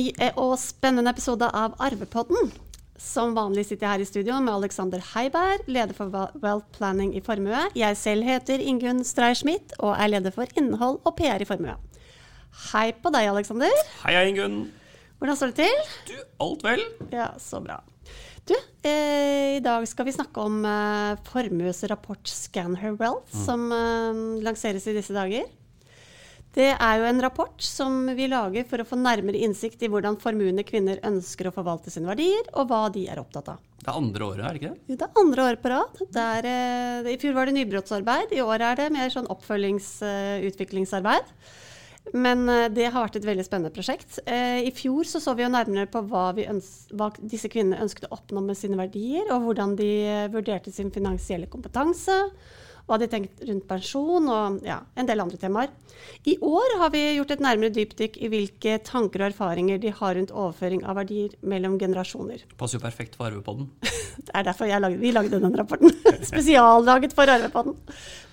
ny 0.00 0.08
eh, 0.20 0.34
og 0.40 0.56
spennende 0.60 1.12
episode 1.12 1.48
av 1.56 1.76
Arvepodden. 1.82 2.50
Som 3.00 3.32
vanlig 3.36 3.66
sitter 3.68 3.86
jeg 3.86 3.92
her 3.92 4.02
i 4.04 4.08
studio 4.08 4.38
med 4.44 4.52
Alexander 4.52 5.00
Heiberg, 5.14 5.64
leder 5.72 5.96
for 5.96 6.12
Wealth 6.42 6.68
Planning 6.76 7.14
i 7.16 7.22
Formue. 7.24 7.62
Jeg 7.76 7.96
selv 7.96 8.28
heter 8.28 8.60
Ingunn 8.60 9.00
Streier-Schmidt 9.06 9.72
og 9.80 9.94
er 9.94 10.12
leder 10.12 10.34
for 10.34 10.50
innhold 10.60 11.00
og 11.08 11.14
PR 11.18 11.40
i 11.40 11.48
Formue. 11.48 11.76
Hei 12.70 12.90
på 12.92 13.12
deg, 13.14 13.30
Alexander. 13.30 13.72
Hei, 14.02 14.16
Ingunn. 14.28 14.60
Hvordan 15.20 15.38
står 15.38 15.52
det 15.54 15.64
til? 15.64 15.86
Du, 16.10 16.18
alt 16.44 16.66
vel? 16.66 16.84
Ja, 17.12 17.30
så 17.40 17.60
bra. 17.64 17.80
Du, 18.48 18.56
eh, 18.88 19.56
i 19.58 19.62
dag 19.64 19.84
skal 19.88 20.08
vi 20.08 20.16
snakke 20.16 20.44
om 20.44 20.60
eh, 20.66 21.16
Formues 21.28 21.84
rapport 21.92 22.28
Scan 22.28 22.76
Her 22.80 22.96
Wealth, 23.00 23.32
mm. 23.32 23.42
som 23.46 23.66
eh, 23.76 24.22
lanseres 24.44 24.88
i 24.90 24.96
disse 24.96 25.16
dager. 25.16 25.48
Det 26.50 26.72
er 26.72 26.98
jo 26.98 27.04
en 27.06 27.22
rapport 27.22 27.62
som 27.62 28.08
vi 28.18 28.26
lager 28.30 28.64
for 28.66 28.82
å 28.82 28.86
få 28.86 28.96
nærmere 28.98 29.38
innsikt 29.38 29.84
i 29.86 29.90
hvordan 29.90 30.16
formuende 30.18 30.64
kvinner 30.66 30.98
ønsker 31.06 31.46
å 31.46 31.54
forvalte 31.54 31.92
sine 31.94 32.10
verdier, 32.10 32.42
og 32.58 32.66
hva 32.70 32.88
de 32.90 33.04
er 33.06 33.20
opptatt 33.22 33.52
av. 33.52 33.58
Det 33.80 33.86
er 33.86 33.96
andre 34.00 34.24
året, 34.26 34.42
er 34.44 34.50
det 34.50 34.58
ikke 34.58 34.72
det? 34.72 34.80
Jo, 34.90 34.96
det 34.98 35.06
er 35.06 35.20
andre 35.22 35.40
året 35.46 35.62
på 35.62 35.70
rad. 35.70 35.92
Der, 36.16 36.40
eh, 36.50 37.06
I 37.14 37.18
fjor 37.22 37.34
var 37.38 37.44
det 37.46 37.54
nybrottsarbeid, 37.56 38.28
i 38.34 38.42
år 38.42 38.60
er 38.66 38.74
det 38.80 38.94
mer 38.96 39.08
sånn 39.14 39.30
oppfølgingsutviklingsarbeid. 39.30 41.26
Uh, 41.30 41.34
men 42.16 42.38
uh, 42.50 42.66
det 42.72 42.88
har 42.90 43.04
vært 43.06 43.20
et 43.20 43.28
veldig 43.28 43.46
spennende 43.46 43.74
prosjekt. 43.76 44.18
I 44.26 44.72
fjor 44.74 45.04
så, 45.06 45.20
så 45.22 45.34
vi 45.38 45.44
jo 45.46 45.52
nærmere 45.54 45.86
på 45.92 46.02
hva, 46.10 46.34
hva, 46.34 47.08
disse 47.22 47.48
kvinnene 47.52 47.82
ønsket 47.86 48.08
å 48.08 48.14
oppnå 48.18 48.42
med 48.42 48.58
sine 48.58 48.80
verdier, 48.80 49.30
og 49.30 49.46
hvordan 49.46 49.78
de 49.78 49.92
vurderte 50.34 50.74
sin 50.74 50.90
finansielle 50.90 51.46
kompetanse 51.52 52.16
hva 52.90 52.98
de 52.98 53.06
tenkte 53.10 53.46
rundt 53.46 53.66
pensjon 53.70 54.26
og 54.26 54.60
ja, 54.66 54.80
en 54.98 55.08
del 55.08 55.22
andre 55.22 55.38
temaer. 55.38 55.70
I 56.26 56.36
år 56.42 56.76
har 56.80 56.92
vi 56.94 57.02
gjort 57.16 57.34
et 57.36 57.42
nærmere 57.44 57.72
dypdykk 57.74 58.16
i 58.18 58.30
hvilke 58.32 58.78
tanker 58.86 59.22
og 59.22 59.30
erfaringer 59.30 59.78
de 59.82 59.92
har 59.94 60.16
rundt 60.18 60.32
overføring 60.34 60.82
av 60.82 60.98
verdier 60.98 61.36
mellom 61.46 61.78
generasjoner. 61.80 62.42
Passer 62.60 62.80
jo 62.80 62.84
perfekt 62.84 63.18
for 63.18 63.30
Arvepodden. 63.30 63.70
det 64.26 64.32
er 64.34 64.48
derfor 64.48 64.70
lagde, 64.70 64.98
vi 65.00 65.12
lagde 65.14 65.38
denne 65.38 65.60
rapporten. 65.60 65.94
Spesiallaget 66.32 67.14
for 67.16 67.30
Arvepodden. 67.30 67.78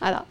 Nei 0.01 0.15
da. 0.15 0.23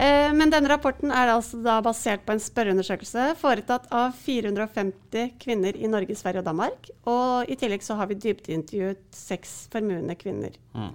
Eh, 0.00 0.30
men 0.32 0.52
denne 0.52 0.70
rapporten 0.72 1.12
er 1.12 1.34
altså 1.34 1.76
basert 1.84 2.24
på 2.24 2.32
en 2.32 2.40
spørreundersøkelse 2.40 3.34
foretatt 3.40 3.90
av 3.92 4.16
450 4.16 5.36
kvinner 5.42 5.76
i 5.76 5.90
Norge, 5.92 6.16
Sverige 6.16 6.42
og 6.42 6.48
Danmark. 6.48 6.90
Og 7.10 7.52
i 7.52 7.58
tillegg 7.60 7.84
så 7.84 7.98
har 8.00 8.10
vi 8.10 8.18
dybdeintervjuet 8.24 9.04
seks 9.14 9.62
formuende 9.72 10.16
kvinner. 10.18 10.56
Mm. 10.74 10.94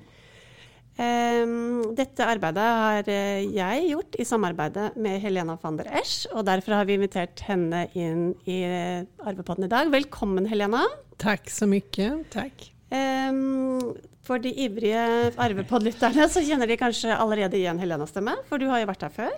Um, 0.96 1.82
dette 1.92 2.24
arbeidet 2.24 2.64
har 2.64 3.10
eh, 3.12 3.42
jeg 3.52 3.88
gjort 3.90 4.14
i 4.16 4.24
samarbeide 4.24 4.94
med 4.96 5.18
Helena 5.20 5.58
van 5.60 5.76
der 5.76 5.90
Esch, 6.00 6.24
og 6.32 6.46
derfor 6.48 6.78
har 6.78 6.88
vi 6.88 6.96
invitert 6.96 7.42
henne 7.50 7.82
inn 8.00 8.30
i 8.48 8.62
eh, 8.64 9.02
Arvepodden 9.28 9.68
i 9.68 9.72
dag. 9.72 9.92
Velkommen, 9.92 10.48
Helena. 10.48 10.86
Takk 11.20 11.52
så 11.52 11.68
mye. 11.68 12.08
Takk. 12.32 12.70
Um, 12.96 13.92
for 14.24 14.40
de 14.40 14.54
ivrige 14.64 15.04
Arvepod-lytterne 15.36 16.30
så 16.32 16.44
kjenner 16.46 16.72
de 16.72 16.80
kanskje 16.80 17.12
allerede 17.12 17.60
igjen 17.60 17.82
Helenas 17.82 18.16
stemme, 18.16 18.38
for 18.48 18.62
du 18.62 18.70
har 18.72 18.80
jo 18.86 18.90
vært 18.94 19.04
her 19.10 19.14
før. 19.20 19.36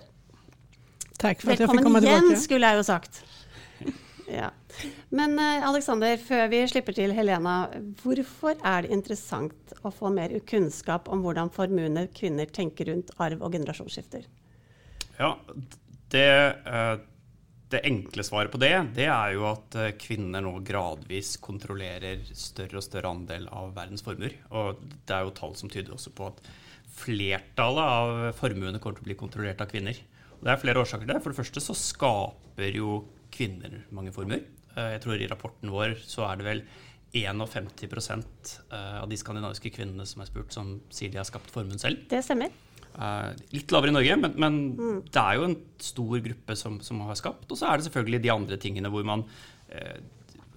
Takk 1.18 1.42
for 1.42 1.56
at 1.56 1.64
jeg 1.64 1.66
fikk 1.66 1.82
komme 1.82 1.98
tilbake. 1.98 2.06
Velkommen 2.06 2.30
igjen, 2.30 2.42
skulle 2.44 2.70
jeg 2.70 2.78
jo 2.78 2.86
sagt. 2.86 3.22
Ja. 4.28 4.50
Men 5.08 5.38
uh, 5.38 5.68
Alexander, 5.68 6.16
før 6.20 6.48
vi 6.52 6.60
slipper 6.68 6.96
til 6.96 7.14
Helena, 7.16 7.56
hvorfor 8.02 8.58
er 8.66 8.84
det 8.84 8.92
interessant 8.92 9.76
å 9.80 9.92
få 9.94 10.12
mer 10.12 10.34
kunnskap 10.48 11.08
om 11.12 11.22
hvordan 11.24 11.52
formuende 11.54 12.06
kvinner 12.14 12.50
tenker 12.52 12.90
rundt 12.92 13.14
arv 13.16 13.44
og 13.44 13.56
generasjonsskifter? 13.56 14.26
Ja, 15.16 15.32
det, 16.12 16.28
uh, 16.68 17.00
det, 17.72 17.82
enkle 17.88 18.26
svaret 18.26 18.52
på 18.52 18.60
det, 18.60 18.74
det 18.98 19.08
er 19.08 19.34
jo 19.38 19.48
at 19.48 19.80
uh, 19.80 19.90
kvinner 19.98 20.44
nå 20.44 20.58
gradvis 20.66 21.36
kontrollerer 21.42 22.28
større 22.36 22.82
og 22.82 22.84
større 22.84 23.14
andel 23.16 23.48
av 23.48 23.72
verdens 23.78 24.04
formuer. 24.04 24.36
Og 24.52 24.84
det 25.08 25.16
er 25.16 25.24
jo 25.24 25.36
tall 25.40 25.56
som 25.56 25.72
tyder 25.72 25.96
også 25.96 26.12
på 26.12 26.28
at 26.28 26.44
flertallet 26.98 27.96
av 27.96 28.32
formuene 28.36 28.80
kommer 28.82 28.98
til 28.98 29.06
å 29.06 29.08
bli 29.08 29.18
kontrollert 29.18 29.62
av 29.64 29.70
kvinner. 29.72 29.96
Det 30.38 30.50
er 30.52 30.60
flere 30.60 30.82
årsaker 30.82 31.06
til 31.06 31.16
det. 31.16 31.22
For 31.22 31.32
det 31.32 31.40
første 31.40 31.62
så 31.62 31.74
skaper 31.74 32.76
jo 32.76 33.00
kvinner 33.34 33.82
mange 33.94 34.12
former. 34.14 34.44
Eh, 34.74 34.92
jeg 34.96 35.02
tror 35.04 35.20
i 35.20 35.28
rapporten 35.30 35.72
vår 35.72 35.96
så 36.04 36.26
er 36.28 36.40
det 36.40 36.48
vel 36.48 36.62
51 37.16 37.70
eh, 37.88 38.96
av 39.00 39.08
de 39.08 39.18
skandinaviske 39.18 39.72
kvinnene 39.74 40.06
som 40.08 40.22
er 40.22 40.30
spurt, 40.30 40.52
som 40.54 40.76
sier 40.92 41.12
de 41.12 41.20
har 41.20 41.28
skapt 41.28 41.52
formuen 41.54 41.80
selv. 41.80 42.04
Det 42.10 42.22
stemmer. 42.24 42.52
Uh, 42.98 43.30
litt 43.54 43.70
lavere 43.70 43.92
i 43.92 43.94
Norge, 43.94 44.14
men, 44.18 44.32
men 44.42 44.54
mm. 44.74 45.00
det 45.14 45.22
er 45.22 45.38
jo 45.38 45.46
en 45.46 45.58
stor 45.86 46.22
gruppe 46.24 46.56
som, 46.58 46.80
som, 46.82 47.04
har 47.06 47.18
skapt. 47.20 47.46
Og 47.46 47.60
så 47.60 47.68
er 47.68 47.78
det 47.78 47.86
selvfølgelig 47.86 48.22
de 48.24 48.32
andre 48.34 48.60
tingene 48.60 48.92
hvor 48.92 49.06
man 49.06 49.28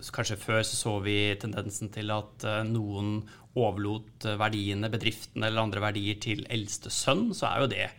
Kanskje 0.01 0.37
før 0.39 0.63
så, 0.65 0.77
så 0.79 0.91
vi 1.03 1.13
tendensen 1.37 1.91
til 1.93 2.09
at 2.09 2.45
noen 2.65 3.19
overlot 3.59 4.23
verdiene, 4.39 4.89
bedriftene 4.89 5.49
eller 5.49 5.61
andre 5.61 5.83
verdier 5.83 6.17
til 6.23 6.41
eldste 6.49 6.89
sønn. 6.89 7.27
Så 7.37 7.45
er 7.45 7.61
jo 7.61 7.67
det 7.69 7.89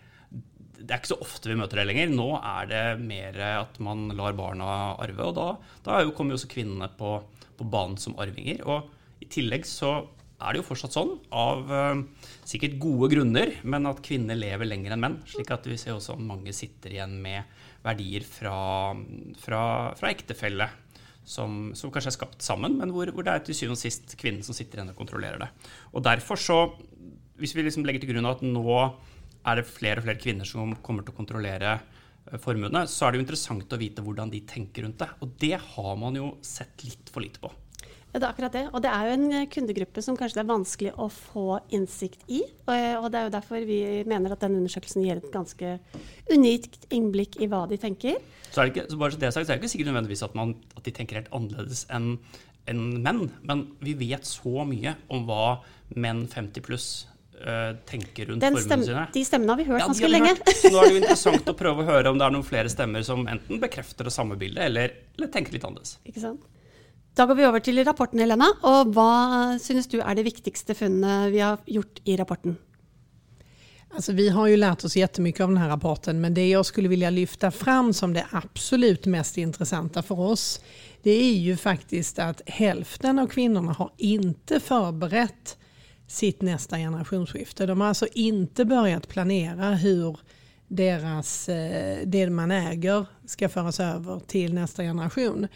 det 0.82 0.94
er 0.94 1.00
ikke 1.00 1.12
så 1.12 1.20
ofte 1.22 1.50
vi 1.50 1.58
møter 1.58 1.80
det 1.80 1.86
lenger. 1.88 2.10
Nå 2.10 2.28
er 2.38 2.70
det 2.70 2.82
mer 3.02 3.38
at 3.52 3.78
man 3.82 4.08
lar 4.18 4.34
barna 4.38 4.66
arve. 5.00 5.28
Og 5.28 5.36
da, 5.36 5.46
da 5.86 6.00
kommer 6.16 6.34
jo 6.34 6.40
også 6.40 6.50
kvinnene 6.50 6.88
på, 6.98 7.14
på, 7.58 7.68
banen 7.70 7.98
som 8.00 8.16
arvinger. 8.22 8.64
Og 8.66 9.22
i 9.22 9.28
tillegg 9.30 9.66
så 9.68 9.94
er 10.42 10.54
det 10.54 10.62
jo 10.62 10.66
fortsatt 10.66 10.96
sånn, 10.96 11.12
av 11.38 11.68
uh, 11.70 12.00
sikkert 12.48 12.80
gode 12.82 13.12
grunner, 13.12 13.52
men 13.62 13.86
at 13.86 14.02
kvinner 14.02 14.38
lever 14.38 14.66
lenger 14.66 14.96
enn 14.96 15.04
menn. 15.04 15.20
slik 15.30 15.52
at 15.54 15.68
vi 15.70 15.78
ser 15.78 15.94
også 15.94 16.16
at 16.16 16.24
mange 16.32 16.54
sitter 16.56 16.96
igjen 16.96 17.14
med 17.22 17.46
verdier 17.84 18.26
fra, 18.26 18.56
fra, 19.42 19.62
fra 19.98 20.10
ektefelle. 20.10 20.70
Som, 21.22 21.70
som, 21.78 21.92
kanskje 21.94 22.10
er 22.10 22.14
skapt 22.16 22.40
sammen, 22.42 22.74
men 22.80 22.90
hvor, 22.90 23.06
hvor 23.14 23.22
det 23.22 23.30
er 23.30 23.42
til 23.46 23.54
syvende 23.54 23.76
og 23.76 23.78
sist 23.78 24.16
kvinnen 24.18 24.42
som 24.42 24.56
sitter 24.58 24.80
igjen 24.80 24.88
og 24.90 24.96
kontrollerer 24.98 25.38
det. 25.38 25.46
Og 25.94 26.02
derfor 26.02 26.34
så, 26.34 26.56
Hvis 27.38 27.54
vi 27.54 27.62
liksom 27.62 27.86
legger 27.86 28.02
til 28.02 28.10
grunn 28.10 28.26
at 28.26 28.42
nå 28.42 28.74
er 29.42 29.58
det 29.58 29.68
flere 29.68 30.00
og 30.00 30.06
flere 30.06 30.20
kvinner 30.20 30.48
som 30.48 30.76
kommer 30.84 31.06
til 31.06 31.14
å 31.14 31.18
kontrollere 31.18 31.74
eh, 31.78 32.38
formuene, 32.42 32.84
så 32.90 33.06
er 33.06 33.12
det 33.12 33.20
jo 33.20 33.26
interessant 33.26 33.74
å 33.74 33.80
vite 33.80 34.04
hvordan 34.04 34.32
de 34.32 34.42
tenker 34.48 34.86
rundt 34.86 35.02
det. 35.02 35.10
Og 35.24 35.34
det 35.42 35.56
har 35.74 35.98
man 36.00 36.18
jo 36.18 36.36
sett 36.46 36.86
litt 36.86 37.12
for 37.12 37.24
lite 37.24 37.42
på. 37.42 37.50
Ja, 38.12 38.20
det 38.20 38.26
er 38.26 38.32
akkurat 38.34 38.52
det. 38.52 38.62
Og 38.76 38.82
det 38.84 38.90
er 38.92 39.08
jo 39.08 39.16
en 39.16 39.26
eh, 39.32 39.48
kundegruppe 39.52 40.04
som 40.04 40.16
kanskje 40.20 40.38
det 40.38 40.44
er 40.44 40.52
vanskelig 40.52 40.92
å 41.00 41.08
få 41.12 41.46
innsikt 41.72 42.26
i. 42.28 42.42
Eh, 42.68 42.94
og 42.98 43.08
det 43.12 43.20
er 43.20 43.28
jo 43.28 43.34
derfor 43.38 43.66
vi 43.68 43.80
mener 44.08 44.34
at 44.34 44.44
denne 44.44 44.60
undersøkelsen 44.60 45.06
gir 45.06 45.22
et 45.22 45.32
ganske 45.32 45.74
unikt 46.28 46.86
innblikk 46.92 47.40
i 47.40 47.48
hva 47.48 47.64
de 47.70 47.80
tenker. 47.80 48.20
Så 48.52 48.60
er 48.60 48.68
det 48.68 48.74
ikke, 48.74 48.88
så 48.92 49.00
bare 49.00 49.16
så 49.16 49.22
det 49.22 49.32
sagt, 49.32 49.48
så 49.48 49.54
er 49.54 49.56
det 49.56 49.62
ikke 49.62 49.74
sikkert 49.74 49.92
nødvendigvis 49.94 50.26
at, 50.28 50.34
man, 50.36 50.56
at 50.76 50.84
de 50.84 50.92
tenker 50.94 51.22
helt 51.22 51.32
annerledes 51.32 51.86
enn 51.92 52.16
enn 52.70 53.00
menn, 53.02 53.24
men 53.42 53.64
vi 53.82 53.96
vet 53.98 54.26
så 54.28 54.62
mye 54.68 54.92
om 55.10 55.24
hva 55.26 55.56
menn 55.98 56.28
50 56.30 56.62
pluss 56.62 56.90
uh, 57.42 57.76
tenker 57.88 58.30
rundt 58.30 58.40
Den 58.40 58.56
formene 58.56 58.86
sine. 58.86 59.04
De 59.14 59.24
stemmene 59.26 59.52
har 59.54 59.60
vi 59.60 59.66
hørt 59.68 59.82
ja, 59.82 59.90
ganske 59.90 60.10
lenge. 60.10 60.32
Hørt. 60.38 60.56
Så 60.58 60.72
nå 60.72 60.80
er 60.80 60.88
det 60.88 60.94
jo 60.94 61.00
interessant 61.02 61.52
å 61.52 61.56
prøve 61.58 61.84
å 61.84 61.88
høre 61.90 62.12
om 62.12 62.18
det 62.20 62.26
er 62.26 62.34
noen 62.36 62.46
flere 62.46 62.72
stemmer 62.72 63.04
som 63.06 63.26
enten 63.30 63.60
bekrefter 63.62 64.08
det 64.08 64.14
samme 64.14 64.38
bildet, 64.40 64.64
eller, 64.70 64.96
eller 65.18 65.30
tenker 65.34 65.56
litt 65.56 65.68
annerledes. 65.68 65.98
Ikke 66.08 66.24
sant? 66.24 66.48
Da 67.12 67.26
går 67.28 67.36
vi 67.36 67.44
over 67.44 67.60
til 67.60 67.82
rapporten, 67.84 68.22
Helena. 68.24 68.48
Og 68.64 68.92
hva 68.96 69.12
synes 69.60 69.90
du 69.92 69.98
er 70.00 70.16
det 70.16 70.24
viktigste 70.24 70.76
funnet 70.78 71.32
vi 71.34 71.42
har 71.44 71.60
gjort 71.68 72.00
i 72.08 72.16
rapporten? 72.16 72.56
Alltså, 73.94 74.12
vi 74.12 74.28
har 74.28 74.46
ju 74.46 74.56
lärt 74.56 74.84
oss 74.84 74.96
jättemycket 74.96 75.40
av 75.40 75.48
den 75.48 75.56
här 75.56 75.68
rapporten 75.68 76.20
men 76.20 76.34
det 76.34 76.48
jag 76.48 76.66
skulle 76.66 76.88
vilja 76.88 77.10
lyfta 77.10 77.50
fram 77.50 77.92
som 77.92 78.12
det 78.12 78.26
absolut 78.30 79.06
mest 79.06 79.38
intressanta 79.38 80.02
för 80.02 80.20
oss 80.20 80.60
det 81.02 81.10
är 81.10 81.32
ju 81.32 81.56
faktiskt 81.56 82.18
att 82.18 82.42
hälften 82.46 83.18
av 83.18 83.26
kvinnorna 83.26 83.72
har 83.72 83.92
inte 83.96 84.60
förberett 84.60 85.56
sitt 86.12 86.42
nästa 86.42 86.76
generationsskifte. 86.76 87.66
De 87.66 87.80
har 87.80 87.88
alltså 87.88 88.06
inte 88.12 88.64
börjat 88.64 89.08
planera 89.08 89.74
hur 89.74 90.16
deras, 90.68 91.48
eh, 91.48 91.98
det 92.04 92.30
man 92.30 92.50
äger 92.50 93.06
ska 93.26 93.48
föras 93.48 93.80
över 93.80 94.20
till 94.26 94.54
nästa 94.54 94.82
generation. 94.82 95.48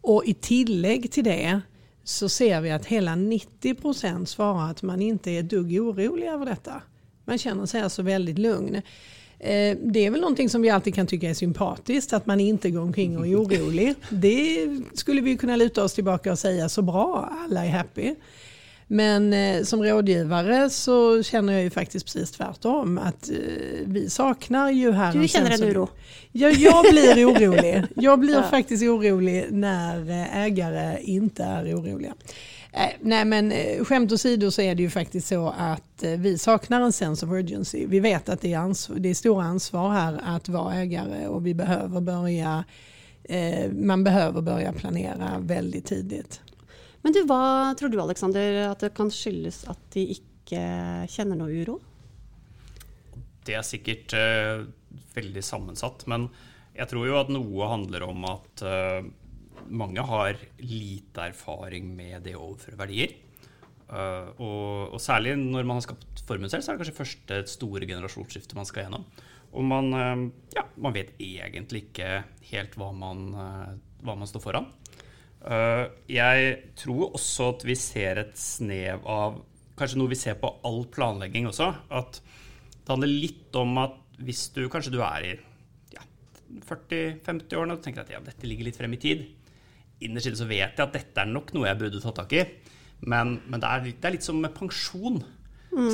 Och 0.00 0.24
i 0.26 0.34
tillägg 0.34 1.12
till 1.12 1.24
det 1.24 1.60
så 2.04 2.28
ser 2.28 2.60
vi 2.60 2.70
att 2.70 2.86
hela 2.86 3.14
90 3.14 3.74
procent 3.74 4.28
svarar 4.28 4.70
att 4.70 4.82
man 4.82 5.02
inte 5.02 5.30
är 5.30 5.42
dugg 5.42 5.80
orolig 5.80 6.26
över 6.26 6.46
detta. 6.46 6.82
Man 7.24 7.38
känner 7.38 7.66
sig 7.66 7.80
alltså 7.80 8.02
väldigt 8.02 8.38
lugn. 8.38 8.74
Eh, 9.38 9.76
det 9.82 10.06
är 10.06 10.10
väl 10.10 10.20
någonting 10.20 10.48
som 10.48 10.62
vi 10.62 10.70
alltid 10.70 10.94
kan 10.94 11.06
tycka 11.06 11.30
är 11.30 11.34
sympatiskt, 11.34 12.12
att 12.12 12.26
man 12.26 12.40
inte 12.40 12.70
går 12.70 12.80
omkring 12.80 13.18
och 13.18 13.26
är 13.26 13.36
orolig. 13.36 13.94
Det 14.10 14.68
skulle 14.94 15.20
vi 15.20 15.36
kunna 15.36 15.56
luta 15.56 15.84
oss 15.84 15.94
tillbaka 15.94 16.32
och 16.32 16.38
säga 16.38 16.68
så 16.68 16.82
bra, 16.82 17.32
alla 17.44 17.64
är 17.64 17.70
happy. 17.70 18.14
Men 18.94 19.32
eh, 19.32 19.62
som 19.62 19.82
rådgivare 19.82 20.70
så 20.70 21.22
känner 21.22 21.52
jag 21.52 21.62
ju 21.62 21.70
faktiskt 21.70 22.06
precis 22.06 22.30
tvärtom. 22.30 22.98
Att 22.98 23.30
eh, 23.30 23.36
vi 23.84 24.10
saknar 24.10 24.70
ju 24.70 24.92
här... 24.92 25.12
Du 25.12 25.28
känner 25.28 25.50
en 25.50 25.70
oro? 25.70 25.88
Ja, 26.32 26.48
jag 26.48 26.84
blir 26.90 27.24
orolig. 27.30 27.84
Jag 27.96 28.20
blir 28.20 28.34
ja. 28.34 28.42
faktiskt 28.42 28.82
orolig 28.82 29.46
när 29.50 30.10
eh, 30.10 30.36
ägare 30.36 30.98
inte 31.02 31.44
är 31.44 31.80
oroliga. 31.80 32.14
Eh, 32.72 32.90
nej 33.00 33.24
men 33.24 33.52
eh, 33.52 33.84
skämt 33.84 34.12
åsido 34.12 34.50
så 34.50 34.62
är 34.62 34.74
det 34.74 34.82
ju 34.82 34.90
faktiskt 34.90 35.28
så 35.28 35.54
att 35.58 36.02
eh, 36.02 36.10
vi 36.10 36.38
saknar 36.38 36.80
en 36.80 36.92
sense 36.92 37.26
of 37.26 37.32
urgency. 37.32 37.86
Vi 37.86 38.00
vet 38.00 38.28
att 38.28 38.40
det 38.40 38.52
är, 38.52 38.58
ansvar, 38.58 38.96
det 38.98 39.08
är 39.08 39.14
stora 39.14 39.44
ansvar 39.44 39.90
här 39.90 40.20
att 40.24 40.48
vara 40.48 40.74
ägare 40.74 41.26
och 41.26 41.46
vi 41.46 41.54
behöver 41.54 42.00
börja 42.00 42.64
eh, 43.24 43.72
man 43.72 44.04
behöver 44.04 44.40
börja 44.40 44.72
planera 44.72 45.38
väldigt 45.40 45.84
tidigt. 45.84 46.40
Men 47.04 47.12
du, 47.12 47.20
hva 47.28 47.74
tror 47.76 47.92
du 47.92 47.98
Alexander, 48.00 48.62
at 48.70 48.80
det 48.80 48.94
kan 48.96 49.10
skyldes 49.12 49.66
at 49.68 49.80
de 49.92 50.06
ikke 50.16 50.62
kjenner 51.12 51.36
noe 51.36 51.52
uro? 51.52 51.76
Det 53.44 53.58
er 53.58 53.66
sikkert 53.66 54.14
uh, 54.16 54.64
veldig 55.12 55.42
sammensatt. 55.44 56.06
Men 56.08 56.30
jeg 56.72 56.88
tror 56.88 57.04
jo 57.10 57.18
at 57.20 57.32
noe 57.32 57.68
handler 57.68 58.06
om 58.08 58.24
at 58.30 58.64
uh, 58.64 59.04
mange 59.68 60.00
har 60.00 60.40
lite 60.64 61.28
erfaring 61.28 61.92
med 61.92 62.24
det 62.24 62.38
å 62.38 62.46
overføre 62.48 62.80
verdier. 62.80 63.12
Uh, 63.84 64.32
og, 64.40 64.94
og, 64.94 65.00
særlig 65.04 65.36
når 65.42 65.68
man 65.68 65.76
har 65.76 65.84
skapt 65.84 66.24
formen 66.24 66.48
selv, 66.48 66.64
så 66.64 66.72
er 66.72 66.78
det 66.78 66.86
kanskje 66.86 67.02
første 67.02 67.42
store 67.52 67.90
generasjonsskifte 67.90 68.56
man 68.56 68.68
skal 68.68 68.86
gjennom. 68.86 69.04
Og 69.54 69.68
man, 69.68 69.92
ja, 70.50 70.64
man 70.82 70.94
vet 70.96 71.12
egentlig 71.22 71.84
ikke 71.84 72.24
helt 72.48 72.72
hva 72.80 72.88
man, 72.96 73.28
hva 74.02 74.16
man 74.18 74.26
står 74.26 74.42
foran. 74.42 74.66
Jeg 75.44 76.52
tror 76.80 77.16
også 77.18 77.50
at 77.52 77.64
vi 77.68 77.74
ser 77.76 78.22
et 78.22 78.38
snev 78.40 79.04
av 79.04 79.42
Kanskje 79.74 79.98
noe 79.98 80.08
vi 80.12 80.16
ser 80.16 80.36
på 80.38 80.48
all 80.64 80.84
planlegging 80.86 81.48
også. 81.50 81.66
At 81.90 82.20
det 82.22 82.92
handler 82.92 83.10
litt 83.10 83.56
om 83.58 83.72
at 83.82 83.96
hvis 84.22 84.46
du 84.54 84.68
kanskje 84.70 84.92
du 84.94 85.00
er 85.02 85.26
i 85.26 85.32
ja, 85.96 86.04
40-50-årene 86.68 87.74
og 87.74 87.82
tenker 87.82 88.04
at 88.04 88.12
ja, 88.14 88.20
dette 88.22 88.46
ligger 88.46 88.68
litt 88.68 88.78
frem 88.78 88.94
i 88.94 89.00
tid 89.02 89.24
Innerst 90.04 90.28
inne 90.28 90.38
så 90.38 90.46
vet 90.46 90.78
jeg 90.78 90.84
at 90.84 90.94
dette 90.94 91.22
er 91.22 91.30
nok 91.30 91.52
noe 91.54 91.68
jeg 91.68 91.80
burde 91.80 92.02
ta 92.02 92.12
tak 92.14 92.34
i. 92.36 92.42
Men, 93.06 93.38
men 93.48 93.62
det, 93.62 93.68
er 93.68 93.84
det, 93.86 93.96
er 94.02 94.14
litt, 94.16 94.26
som 94.26 94.40
med 94.42 94.54
pensjon. 94.56 95.20
Mm. 95.72 95.90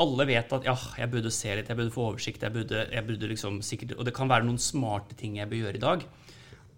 Alle 0.00 0.26
vet 0.30 0.54
at 0.56 0.66
ja, 0.68 0.74
jeg 1.02 1.12
burde 1.12 1.32
se 1.34 1.54
litt, 1.56 1.68
jeg 1.68 1.76
burde 1.76 1.92
få 1.92 2.06
oversikt, 2.12 2.44
jeg 2.46 2.54
burde, 2.54 2.86
jeg 2.88 3.06
burde 3.06 3.30
liksom 3.30 3.58
sikkert, 3.64 3.98
og 3.98 4.06
det 4.08 4.14
kan 4.16 4.30
være 4.30 4.46
noen 4.46 4.60
smarte 4.62 5.18
ting 5.18 5.36
jeg 5.40 5.50
bør 5.50 5.64
gjøre 5.64 5.80
i 5.80 5.82
dag. 5.82 6.06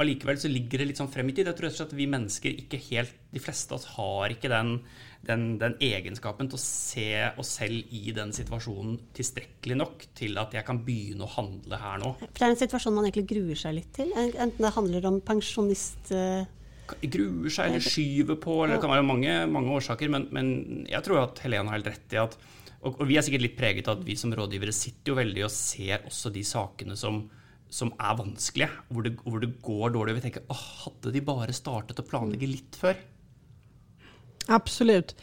Allikevel 0.01 0.39
så 0.41 0.49
ligger 0.51 0.81
det 0.81 0.89
litt 0.91 1.01
sånn 1.01 1.11
frem 1.13 1.29
i 1.31 1.35
tid. 1.37 1.49
Jeg 1.51 1.59
tror 1.59 1.75
at 1.85 1.93
vi 1.97 2.07
mennesker 2.11 2.55
ikke 2.65 2.81
helt 2.89 3.19
De 3.33 3.41
fleste 3.43 3.75
av 3.75 3.81
oss 3.81 3.89
har 3.95 4.33
ikke 4.33 4.51
den, 4.53 4.75
den, 5.27 5.45
den, 5.61 5.77
egenskapen 5.85 6.49
til 6.51 6.59
å 6.59 6.63
se 6.63 7.09
oss 7.41 7.55
selv 7.61 7.93
i 7.97 8.13
den 8.17 8.33
situasjonen 8.37 8.99
tilstrekkelig 9.17 9.79
nok 9.81 10.07
til 10.19 10.37
at 10.41 10.57
jeg 10.57 10.67
kan 10.69 10.83
begynne 10.85 11.25
å 11.25 11.31
handle 11.33 11.79
her 11.81 12.03
nå. 12.03 12.15
For 12.23 12.41
det 12.41 12.49
er 12.49 12.55
en 12.55 12.61
situasjon 12.61 12.97
man 12.97 13.09
egentlig 13.09 13.31
gruer 13.33 13.63
seg 13.63 13.79
litt 13.79 13.93
til? 13.97 14.13
Enten 14.17 14.61
det 14.61 14.75
handler 14.77 15.09
om 15.13 15.23
pensjonist... 15.25 16.13
Gruer 16.93 17.53
seg 17.55 17.71
eller 17.71 17.85
skyver 17.87 18.37
på, 18.43 18.57
eller 18.65 18.77
det 18.77 18.83
kan 18.83 18.93
være 18.93 19.07
mange, 19.07 19.37
mange 19.49 19.79
årsaker. 19.79 20.11
Men, 20.13 20.27
men, 20.35 20.51
jeg 20.91 21.01
tror 21.07 21.23
at 21.23 21.41
Helene 21.41 21.73
har 21.73 21.79
helt 21.79 21.89
rett 21.95 22.19
i 22.19 22.21
at 22.21 22.37
og, 22.83 22.97
og 22.99 23.07
vi 23.07 23.17
er 23.17 23.25
sikkert 23.25 23.45
litt 23.47 23.59
preget 23.59 23.89
av 23.89 24.01
at 24.01 24.07
vi 24.07 24.17
som 24.19 24.33
rådgivere 24.35 24.75
sitter 24.75 25.13
jo 25.13 25.19
veldig 25.21 25.45
og 25.47 25.55
ser 25.55 26.03
også 26.09 26.33
de 26.35 26.43
sakene 26.47 26.97
som 26.99 27.23
som 27.73 27.93
er 27.97 28.17
vanskelige, 28.19 28.71
hvor 28.93 29.07
det, 29.07 29.15
hvor 29.25 29.41
det 29.41 29.55
går 29.65 29.95
dårlig. 29.95 30.19
Vi 30.19 30.25
tenker 30.27 30.49
åh, 30.53 30.65
hadde 30.85 31.13
de 31.15 31.25
bare 31.25 31.55
startet 31.57 32.03
å 32.03 32.05
planlegge 32.05 32.51
litt 32.51 32.77
før? 32.77 32.99
Absolut. 34.53 35.15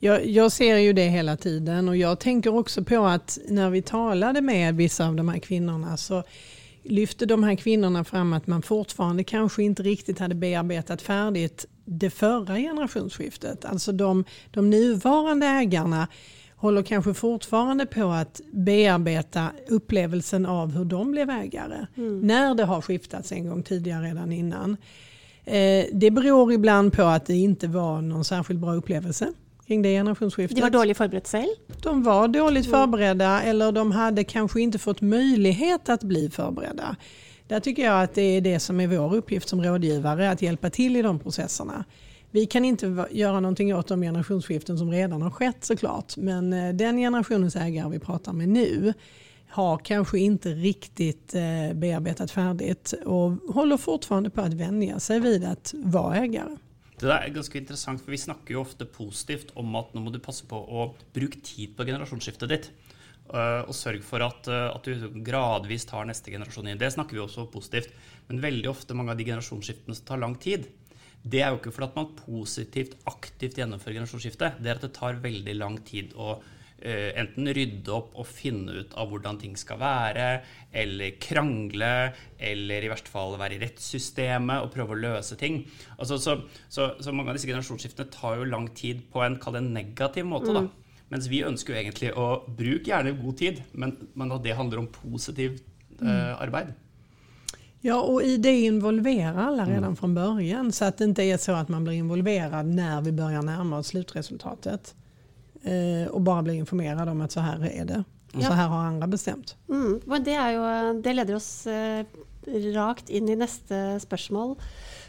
Jeg, 0.00 0.28
jeg 0.30 0.52
ser 0.54 0.78
jo 0.78 0.92
det 0.94 1.08
hele 1.10 1.34
tiden 1.36 1.88
Og 1.90 1.96
jeg 1.98 2.20
tenker 2.22 2.54
også 2.54 2.84
på 2.86 3.00
at 3.02 3.34
når 3.50 3.72
vi 3.74 3.80
talte 3.82 4.40
med 4.46 4.78
vissa 4.78 5.08
av 5.10 5.18
de 5.18 5.26
her 5.26 5.40
kvinnene, 5.42 5.96
så 5.98 6.22
lyfte 6.88 7.26
de 7.26 7.44
här 7.44 7.56
kvinnorna 7.56 8.04
fram 8.04 8.32
at 8.32 8.46
man 8.46 8.62
fortfarande 8.62 9.24
kanskje 9.24 9.66
ikke 9.66 9.82
riktigt 9.82 10.18
hade 10.18 10.34
bearbetat 10.34 11.02
färdigt 11.02 11.66
det 11.84 12.10
förra 12.10 12.56
generationsskiftet. 12.56 13.64
Alltså 13.64 13.92
de, 13.92 14.24
de 14.50 14.70
nuvarande 14.70 15.46
ägarna 15.46 16.08
håller 16.58 16.82
kanske 16.82 17.14
fortfarande 17.14 17.86
på 17.86 18.08
att 18.10 18.40
bearbeta 18.52 19.50
upplevelsen 19.68 20.46
av 20.46 20.72
hur 20.72 20.84
de 20.84 21.10
blev 21.10 21.30
ägare. 21.30 21.86
Mm. 21.96 22.20
När 22.20 22.54
det 22.54 22.64
har 22.64 22.80
skiftats 22.80 23.32
en 23.32 23.48
gång 23.48 23.62
tidigare 23.62 24.06
redan 24.06 24.32
innan. 24.32 24.76
Eh, 25.44 25.84
det 25.92 26.10
beror 26.10 26.52
ibland 26.52 26.92
på 26.92 27.02
att 27.02 27.26
det 27.26 27.36
inte 27.36 27.66
var 27.66 28.02
någon 28.02 28.24
särskilt 28.24 28.60
bra 28.60 28.74
upplevelse 28.74 29.32
kring 29.66 29.82
det 29.82 29.88
generationsskiftet. 29.88 30.56
De 30.56 30.62
var 30.62 30.70
dåligt 30.70 30.96
förberett 30.96 31.28
själv? 31.28 31.54
De 31.82 32.02
var 32.02 32.28
dåligt 32.28 32.66
mm. 32.66 32.80
förberedda 32.80 33.42
eller 33.42 33.72
de 33.72 33.92
hade 33.92 34.24
kanske 34.24 34.60
inte 34.60 34.78
fått 34.78 35.00
möjlighet 35.00 35.88
att 35.88 36.02
bli 36.02 36.30
förberedda. 36.30 36.96
Där 37.48 37.60
tycker 37.60 37.84
jag 37.84 38.02
att 38.02 38.14
det 38.14 38.22
är 38.22 38.40
det 38.40 38.60
som 38.60 38.80
är 38.80 38.86
vår 38.86 39.14
uppgift 39.14 39.48
som 39.48 39.62
rådgivare, 39.62 40.30
att 40.30 40.42
hjälpa 40.42 40.70
till 40.70 40.96
i 40.96 41.02
de 41.02 41.18
processerna. 41.18 41.84
Vi 42.30 42.46
kan 42.46 42.64
inte 42.64 43.06
göra 43.10 43.40
någonting 43.40 43.74
åt 43.74 43.88
de 43.88 44.02
generationsskiften 44.02 44.78
som 44.78 44.90
redan 44.90 45.22
har 45.22 45.30
skett 45.30 45.64
såklart. 45.64 46.16
Men 46.16 46.52
eh, 46.52 46.74
den 46.74 46.96
generationens 46.96 47.56
ägare 47.56 47.90
vi 47.90 47.98
pratar 47.98 48.32
med 48.32 48.48
nu 48.48 48.94
har 49.48 49.78
kanske 49.78 50.18
inte 50.18 50.48
riktigt 50.48 51.34
eh, 51.34 51.74
bearbetat 51.74 52.30
färdigt 52.30 52.94
och 53.04 53.30
håller 53.54 53.76
fortfarande 53.76 54.30
på 54.30 54.40
att 54.40 54.54
vänja 54.54 55.00
sig 55.00 55.20
vid 55.20 55.44
att 55.44 55.74
vara 55.76 56.16
ägare. 56.16 56.56
Det 56.98 57.06
der 57.06 57.28
er 57.28 57.30
ganske 57.30 57.58
interessant, 57.58 58.00
for 58.02 58.10
Vi 58.10 58.18
snakker 58.18 58.54
jo 58.54 58.60
ofte 58.60 58.84
positivt 58.84 59.52
om 59.54 59.76
at 59.76 59.92
nå 59.94 60.00
må 60.00 60.10
du 60.10 60.18
passe 60.18 60.46
på 60.46 60.58
å 60.58 60.94
bruke 61.14 61.38
tid 61.40 61.76
på 61.76 61.84
generasjonsskiftet 61.86 62.48
ditt. 62.50 62.70
Eh, 63.30 63.62
og 63.62 63.74
sørge 63.74 64.02
for 64.02 64.20
at, 64.20 64.48
at, 64.48 64.84
du 64.84 65.22
gradvis 65.22 65.86
tar 65.86 66.04
neste 66.04 66.30
generasjon 66.34 66.66
inn. 66.66 66.78
Det 66.78 66.90
snakker 66.90 67.14
vi 67.14 67.22
også 67.22 67.46
positivt. 67.52 67.94
Men 68.26 68.42
veldig 68.42 68.68
ofte 68.68 68.98
mange 68.98 69.14
av 69.14 69.20
de 69.20 69.28
generasjonsskiftene 69.30 69.94
som 69.94 70.10
tar 70.10 70.18
lang 70.18 70.34
tid, 70.42 70.66
det 71.22 71.42
er 71.42 71.50
jo 71.50 71.58
ikke 71.58 71.72
fordi 71.74 71.88
at 71.90 71.98
man 71.98 72.14
positivt, 72.18 72.94
aktivt 73.10 73.58
gjennomfører 73.58 73.98
generasjonsskifte. 73.98 74.54
Det 74.62 74.70
er 74.70 74.78
at 74.78 74.86
det 74.86 74.94
tar 74.96 75.20
veldig 75.22 75.56
lang 75.58 75.76
tid 75.86 76.14
å 76.16 76.36
uh, 76.38 77.10
enten 77.18 77.50
rydde 77.56 77.92
opp 77.94 78.14
og 78.18 78.28
finne 78.30 78.78
ut 78.80 78.94
av 78.98 79.10
hvordan 79.10 79.40
ting 79.42 79.56
skal 79.58 79.80
være, 79.82 80.28
eller 80.72 81.18
krangle, 81.22 81.92
eller 82.50 82.86
i 82.86 82.90
verste 82.92 83.12
fall 83.12 83.36
være 83.40 83.58
i 83.58 83.62
rettssystemet 83.64 84.64
og 84.64 84.72
prøve 84.74 84.94
å 84.94 85.00
løse 85.02 85.38
ting. 85.40 85.62
Altså, 85.98 86.20
så, 86.22 86.38
så, 86.70 86.92
så, 87.02 87.14
mange 87.14 87.32
av 87.32 87.40
disse 87.40 87.50
generasjonsskiftene 87.50 88.12
tar 88.14 88.38
jo 88.38 88.48
lang 88.48 88.70
tid 88.78 89.04
på 89.12 89.24
en, 89.26 89.40
en 89.40 89.72
negativ 89.74 90.28
måte. 90.28 90.54
da. 90.54 90.66
Mm. 90.68 90.74
Mens 91.08 91.30
vi 91.32 91.44
ønsker 91.44 91.72
jo 91.72 91.80
egentlig 91.80 92.12
å 92.20 92.28
bruke 92.46 92.90
gjerne 92.90 93.16
god 93.16 93.40
tid, 93.40 93.62
men, 93.72 93.96
men 94.18 94.36
det 94.44 94.56
handler 94.56 94.84
om 94.84 94.92
positivt 94.92 95.64
uh, 96.02 96.36
arbeid. 96.38 96.76
Ja, 97.80 98.00
och 98.00 98.22
i 98.22 98.36
det 98.36 98.60
involverar 98.60 99.46
alla 99.46 99.62
redan 99.62 99.84
mm. 99.84 99.96
från 99.96 100.14
början 100.14 100.72
så 100.72 100.84
att 100.84 100.98
det 100.98 101.04
inte 101.04 101.22
är 101.22 101.36
så 101.36 101.52
att 101.52 101.68
man 101.68 101.84
blir 101.84 101.94
involverad 101.94 102.66
när 102.66 103.00
vi 103.00 103.12
börjar 103.12 103.42
närma 103.42 103.78
oss 103.78 103.86
slutresultatet. 103.86 104.94
Eh, 105.62 106.10
och 106.10 106.20
bara 106.20 106.42
blir 106.42 106.54
informerad 106.54 107.08
om 107.08 107.20
att 107.20 107.32
så 107.32 107.40
här 107.40 107.66
är 107.66 107.84
det. 107.84 108.04
Och 108.32 108.42
ja. 108.42 108.46
så 108.46 108.52
här 108.52 108.68
har 108.68 108.78
andra 108.78 109.06
bestämt. 109.06 109.56
Mm, 109.68 110.00
men 110.04 110.24
det, 110.24 110.52
jo, 110.52 110.62
det 111.02 111.12
leder 111.12 111.34
oss 111.34 111.66
eh, 111.66 112.04
rakt 112.74 113.10
inn 113.10 113.28
i 113.28 113.36
neste 113.36 114.00
spørsmål. 114.00 114.56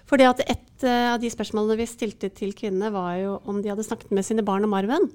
Det 0.10 0.26
at 0.26 0.40
Et 0.40 0.84
eh, 0.84 1.14
av 1.14 1.20
de 1.22 1.30
spørsmålene 1.30 1.78
vi 1.78 1.86
stilte 1.86 2.30
til 2.34 2.54
kvinnene, 2.58 2.92
var 2.92 3.18
jo 3.20 3.40
om 3.46 3.62
de 3.62 3.70
hadde 3.70 3.86
snakket 3.86 4.12
med 4.16 4.26
sine 4.26 4.46
barn 4.46 4.64
om 4.66 4.74
arven. 4.74 5.10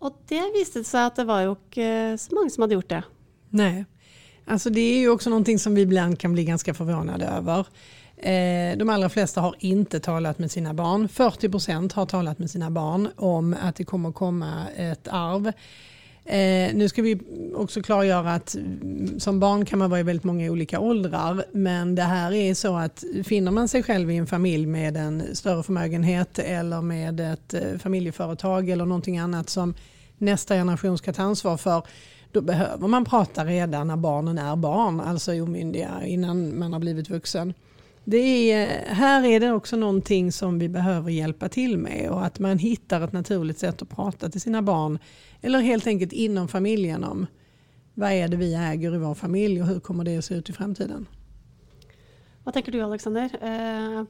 Og 0.00 0.16
det 0.28 0.42
viste 0.54 0.82
seg 0.84 1.10
at 1.10 1.20
det 1.20 1.26
var 1.28 1.44
jo 1.44 1.56
ikke 1.56 2.16
så 2.20 2.34
mange 2.36 2.52
som 2.52 2.64
hadde 2.64 2.78
gjort 2.78 2.94
det. 2.94 3.02
Nei. 3.56 3.84
Alltså 4.48 4.70
det 4.70 4.80
är 4.80 4.98
ju 4.98 5.10
också 5.10 5.30
någonting 5.30 5.58
som 5.58 5.74
vi 5.74 5.82
ibland 5.82 6.18
kan 6.18 6.32
bli 6.32 6.44
ganska 6.44 6.74
förvånade 6.74 7.24
över. 7.24 7.66
Eh, 8.16 8.78
de 8.78 8.90
allra 8.90 9.08
flesta 9.08 9.40
har 9.40 9.54
inte 9.58 10.00
talat 10.00 10.38
med 10.38 10.50
sina 10.50 10.74
barn. 10.74 11.08
40% 11.08 11.94
har 11.94 12.06
talat 12.06 12.38
med 12.38 12.50
sina 12.50 12.70
barn 12.70 13.08
om 13.16 13.56
att 13.62 13.76
det 13.76 13.84
kommer 13.84 14.12
komma 14.12 14.66
ett 14.76 15.08
arv. 15.08 15.52
Eh, 16.28 16.74
nu 16.74 16.88
ska 16.88 17.02
vi 17.02 17.18
också 17.54 17.82
klargöra 17.82 18.34
att 18.34 18.56
som 19.18 19.40
barn 19.40 19.64
kan 19.64 19.78
man 19.78 19.90
vara 19.90 20.00
i 20.00 20.02
väldigt 20.02 20.24
många 20.24 20.50
olika 20.50 20.80
åldrar. 20.80 21.44
Men 21.52 21.94
det 21.94 22.02
här 22.02 22.32
är 22.32 22.54
så 22.54 22.76
att 22.76 23.04
finner 23.24 23.50
man 23.50 23.68
sig 23.68 23.82
själv 23.82 24.10
i 24.10 24.16
en 24.16 24.26
familj 24.26 24.66
med 24.66 24.96
en 24.96 25.36
större 25.36 25.62
förmögenhet 25.62 26.38
eller 26.38 26.82
med 26.82 27.20
ett 27.20 27.54
eh, 27.54 27.78
familjeföretag 27.78 28.68
eller 28.68 28.84
någonting 28.84 29.18
annat 29.18 29.50
som 29.50 29.74
nästa 30.18 30.54
generation 30.54 30.98
ska 30.98 31.12
ta 31.12 31.22
ansvar 31.22 31.56
för 31.56 31.82
då 32.36 32.42
behöver 32.42 32.88
man 32.88 33.04
prata 33.04 33.44
redan 33.44 33.86
när 33.86 33.96
barnen 33.96 34.38
är 34.38 34.56
barn, 34.56 35.00
alltså 35.00 35.32
omyndiga, 35.32 36.06
innan 36.06 36.58
man 36.58 36.72
har 36.72 36.80
blivit 36.80 37.10
vuxen. 37.10 37.54
Det 38.04 38.52
är, 38.52 38.94
här 38.94 39.24
är 39.24 39.40
det 39.40 39.52
också 39.52 39.76
någonting 39.76 40.32
som 40.32 40.58
vi 40.58 40.68
behöver 40.68 41.10
hjälpa 41.10 41.48
till 41.48 41.78
med 41.78 42.10
och 42.10 42.24
att 42.24 42.38
man 42.38 42.58
hittar 42.58 43.00
ett 43.00 43.12
naturligt 43.12 43.58
sätt 43.58 43.82
att 43.82 43.88
prata 43.88 44.28
till 44.28 44.40
sina 44.40 44.62
barn 44.62 44.98
eller 45.42 45.58
helt 45.60 45.86
enkelt 45.86 46.12
inom 46.12 46.48
familjen 46.48 47.04
om 47.04 47.26
vad 47.94 48.12
är 48.12 48.28
det 48.28 48.36
vi 48.36 48.54
äger 48.54 48.94
i 48.94 48.98
vår 48.98 49.14
familj 49.14 49.62
och 49.62 49.66
hur 49.66 49.80
kommer 49.80 50.04
det 50.04 50.18
att 50.18 50.24
se 50.24 50.34
ut 50.34 50.50
i 50.50 50.52
framtiden. 50.52 51.06
Hva 52.44 52.52
tenker 52.52 52.72
du 52.72 52.80
Alexander? 52.82 53.30
Eh, 53.40 54.04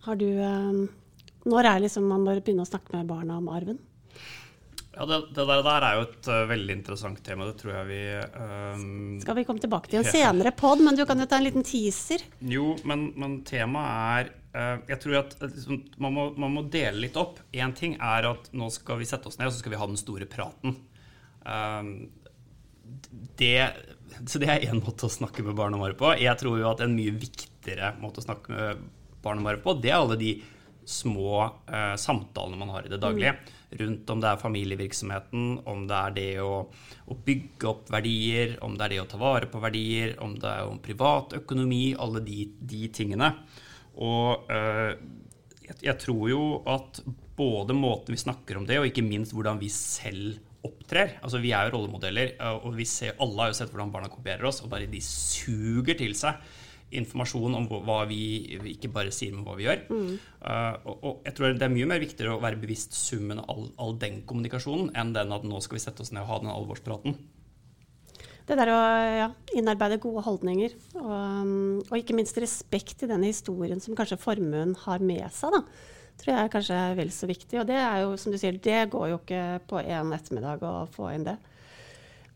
har 0.00 0.16
du, 0.16 0.28
eh, 0.40 0.72
når 1.44 1.64
er 1.64 1.80
liksom 1.80 2.08
man 2.08 2.24
bør 2.24 2.40
begynne 2.40 2.66
å 2.66 2.72
snakke 2.72 2.96
med 2.96 3.06
barna 3.06 3.38
om 3.38 3.48
arven? 3.48 3.78
Ja, 4.98 5.06
det, 5.06 5.18
det 5.30 5.44
der, 5.46 5.60
der, 5.62 5.84
er 5.86 5.94
jo 5.94 6.04
et 6.08 6.26
uh, 6.26 6.40
veldig 6.50 6.74
interessant 6.74 7.20
tema. 7.22 7.46
Det 7.46 7.60
tror 7.60 7.76
jeg 7.76 7.86
vi 7.86 7.98
um, 8.34 9.18
Skal 9.22 9.36
vi 9.38 9.44
komme 9.46 9.62
tilbake 9.62 9.92
til 9.92 10.00
en 10.00 10.08
senere 10.08 10.50
pod, 10.58 10.82
men 10.82 10.96
du 10.98 11.04
kan 11.06 11.20
jo 11.22 11.26
ta 11.30 11.38
en 11.38 11.46
liten 11.46 11.66
teaser. 11.66 12.24
Jo, 12.42 12.72
men, 12.88 13.04
men 13.14 13.36
temaet 13.46 14.32
er 14.32 14.32
uh, 14.56 14.88
Jeg 14.90 14.98
tror 15.04 15.20
at 15.20 15.36
liksom, 15.44 15.84
man, 16.02 16.16
må, 16.16 16.24
man, 16.34 16.56
må, 16.56 16.64
dele 16.66 17.04
litt 17.04 17.18
opp. 17.20 17.38
Én 17.54 17.76
ting 17.78 17.94
er 17.94 18.26
at 18.26 18.50
nå 18.50 18.72
skal 18.74 18.98
vi 18.98 19.06
sette 19.06 19.30
oss 19.30 19.38
ned 19.38 19.52
og 19.52 19.54
så 19.54 19.62
skal 19.62 19.76
vi 19.76 19.78
ha 19.78 19.86
den 19.86 20.00
store 20.00 20.26
praten. 20.30 20.74
Um, 21.46 21.92
det, 23.38 23.54
så 24.26 24.42
det 24.42 24.50
er 24.50 24.66
én 24.66 24.82
måte 24.82 25.06
å 25.06 25.12
snakke 25.12 25.44
med 25.46 25.54
barna 25.60 25.78
våre 25.78 25.94
på. 25.94 26.10
Jeg 26.18 26.34
tror 26.42 26.58
jo 26.58 26.72
at 26.72 26.82
en 26.82 26.96
mye 26.96 27.14
viktigere 27.14 27.92
måte 28.02 28.18
å 28.18 28.26
snakke 28.26 28.50
med 28.50 28.82
barna 29.22 29.46
våre 29.46 29.62
på, 29.62 29.76
det 29.78 29.94
er 29.94 30.00
alle 30.00 30.18
de 30.18 30.34
små 30.88 31.44
uh, 31.44 31.94
samtalene 32.00 32.58
man 32.58 32.74
har 32.74 32.88
i 32.88 32.90
det 32.90 32.98
daglige. 32.98 33.36
Rundt 33.68 34.08
om 34.08 34.20
det 34.22 34.30
er 34.30 34.40
familievirksomheten, 34.40 35.48
om 35.68 35.82
det 35.88 35.96
er 35.96 36.14
det 36.16 36.28
å, 36.40 36.52
å, 37.04 37.16
bygge 37.26 37.68
opp 37.68 37.90
verdier, 37.92 38.54
om 38.64 38.78
det 38.78 38.86
er 38.86 38.94
det 38.94 39.00
å 39.02 39.08
ta 39.10 39.20
vare 39.20 39.50
på 39.52 39.60
verdier, 39.60 40.14
om 40.24 40.32
det 40.40 40.48
er 40.48 40.70
om 40.70 40.78
privatøkonomi, 40.80 41.82
alle 42.00 42.22
de, 42.24 42.46
de 42.72 42.88
tingene. 42.96 43.28
Og 44.00 44.48
eh, 44.54 44.94
jeg, 45.66 45.76
jeg, 45.84 45.96
tror 46.00 46.24
jo 46.32 46.42
at 46.70 47.02
både 47.36 47.76
måten 47.76 48.16
vi 48.16 48.22
snakker 48.24 48.56
om 48.56 48.64
det, 48.68 48.80
og 48.80 48.88
ikke 48.88 49.04
minst 49.04 49.36
hvordan 49.36 49.60
vi 49.60 49.68
selv 49.72 50.38
opptrer 50.66 51.12
Altså 51.22 51.38
Vi 51.38 51.52
er 51.54 51.68
jo 51.68 51.76
rollemodeller, 51.76 52.32
og 52.64 52.72
vi 52.74 52.86
ser, 52.88 53.12
alle 53.22 53.44
har 53.44 53.52
jo 53.52 53.58
sett 53.60 53.70
hvordan 53.70 53.92
barna 53.94 54.08
kopierer 54.10 54.48
oss, 54.48 54.62
og 54.64 54.72
bare 54.72 54.88
de 54.90 55.02
suger 55.04 55.94
til 56.00 56.16
seg 56.18 56.40
informasjon 56.96 57.56
om 57.58 57.66
hva 57.68 58.02
vi 58.08 58.20
ikke 58.72 58.90
bare 58.92 59.12
sier, 59.14 59.34
men 59.34 59.44
hva 59.46 59.56
vi 59.58 59.66
gjør. 59.66 59.82
Mm. 59.90 60.12
Uh, 60.40 60.74
og, 60.84 60.94
og, 60.96 61.10
jeg 61.26 61.36
tror 61.36 61.56
det 61.56 61.66
er 61.66 61.74
mye 61.74 61.88
mer 61.90 62.02
viktigere 62.02 62.36
å 62.36 62.42
være 62.42 62.60
bevisst 62.60 62.96
summen 62.96 63.42
av 63.42 63.50
all, 63.52 63.66
all, 63.76 63.98
den 64.00 64.22
kommunikasjonen 64.28 64.94
enn 64.96 65.12
den 65.16 65.34
at 65.34 65.44
nå 65.48 65.60
skal 65.64 65.78
vi 65.78 65.84
sette 65.84 66.04
oss 66.04 66.14
ned 66.14 66.24
og 66.24 66.32
ha 66.32 66.40
den 66.44 66.54
alvorspraten. 66.54 67.18
Det 68.48 68.56
der 68.56 68.72
å 68.72 68.80
ja, 69.12 69.28
innarbeide 69.60 70.00
gode 70.00 70.22
holdninger, 70.24 70.72
og, 70.96 71.52
og, 71.84 71.94
ikke 71.98 72.16
minst 72.16 72.38
respekt 72.40 73.04
i 73.04 73.10
denne 73.10 73.28
historien 73.28 73.82
som 73.84 73.96
kanskje 73.98 74.20
formuen 74.22 74.72
har 74.86 75.04
med 75.04 75.26
seg, 75.36 75.52
da, 75.52 75.60
tror 76.18 76.32
jeg 76.32 76.46
er 76.46 76.54
kanskje 76.54 76.78
er 76.86 76.96
vel 76.96 77.12
så 77.12 77.28
viktig. 77.28 77.58
Og 77.60 77.68
det 77.68 77.76
er 77.76 78.06
jo, 78.06 78.16
som 78.16 78.32
du 78.32 78.40
sier, 78.40 78.56
det 78.56 78.86
går 78.94 79.12
jo 79.12 79.20
ikke 79.20 79.42
på 79.68 79.82
en 79.84 80.16
ettermiddag 80.16 80.64
å 80.64 80.74
få 80.94 81.12
inn 81.12 81.28
det. 81.28 81.36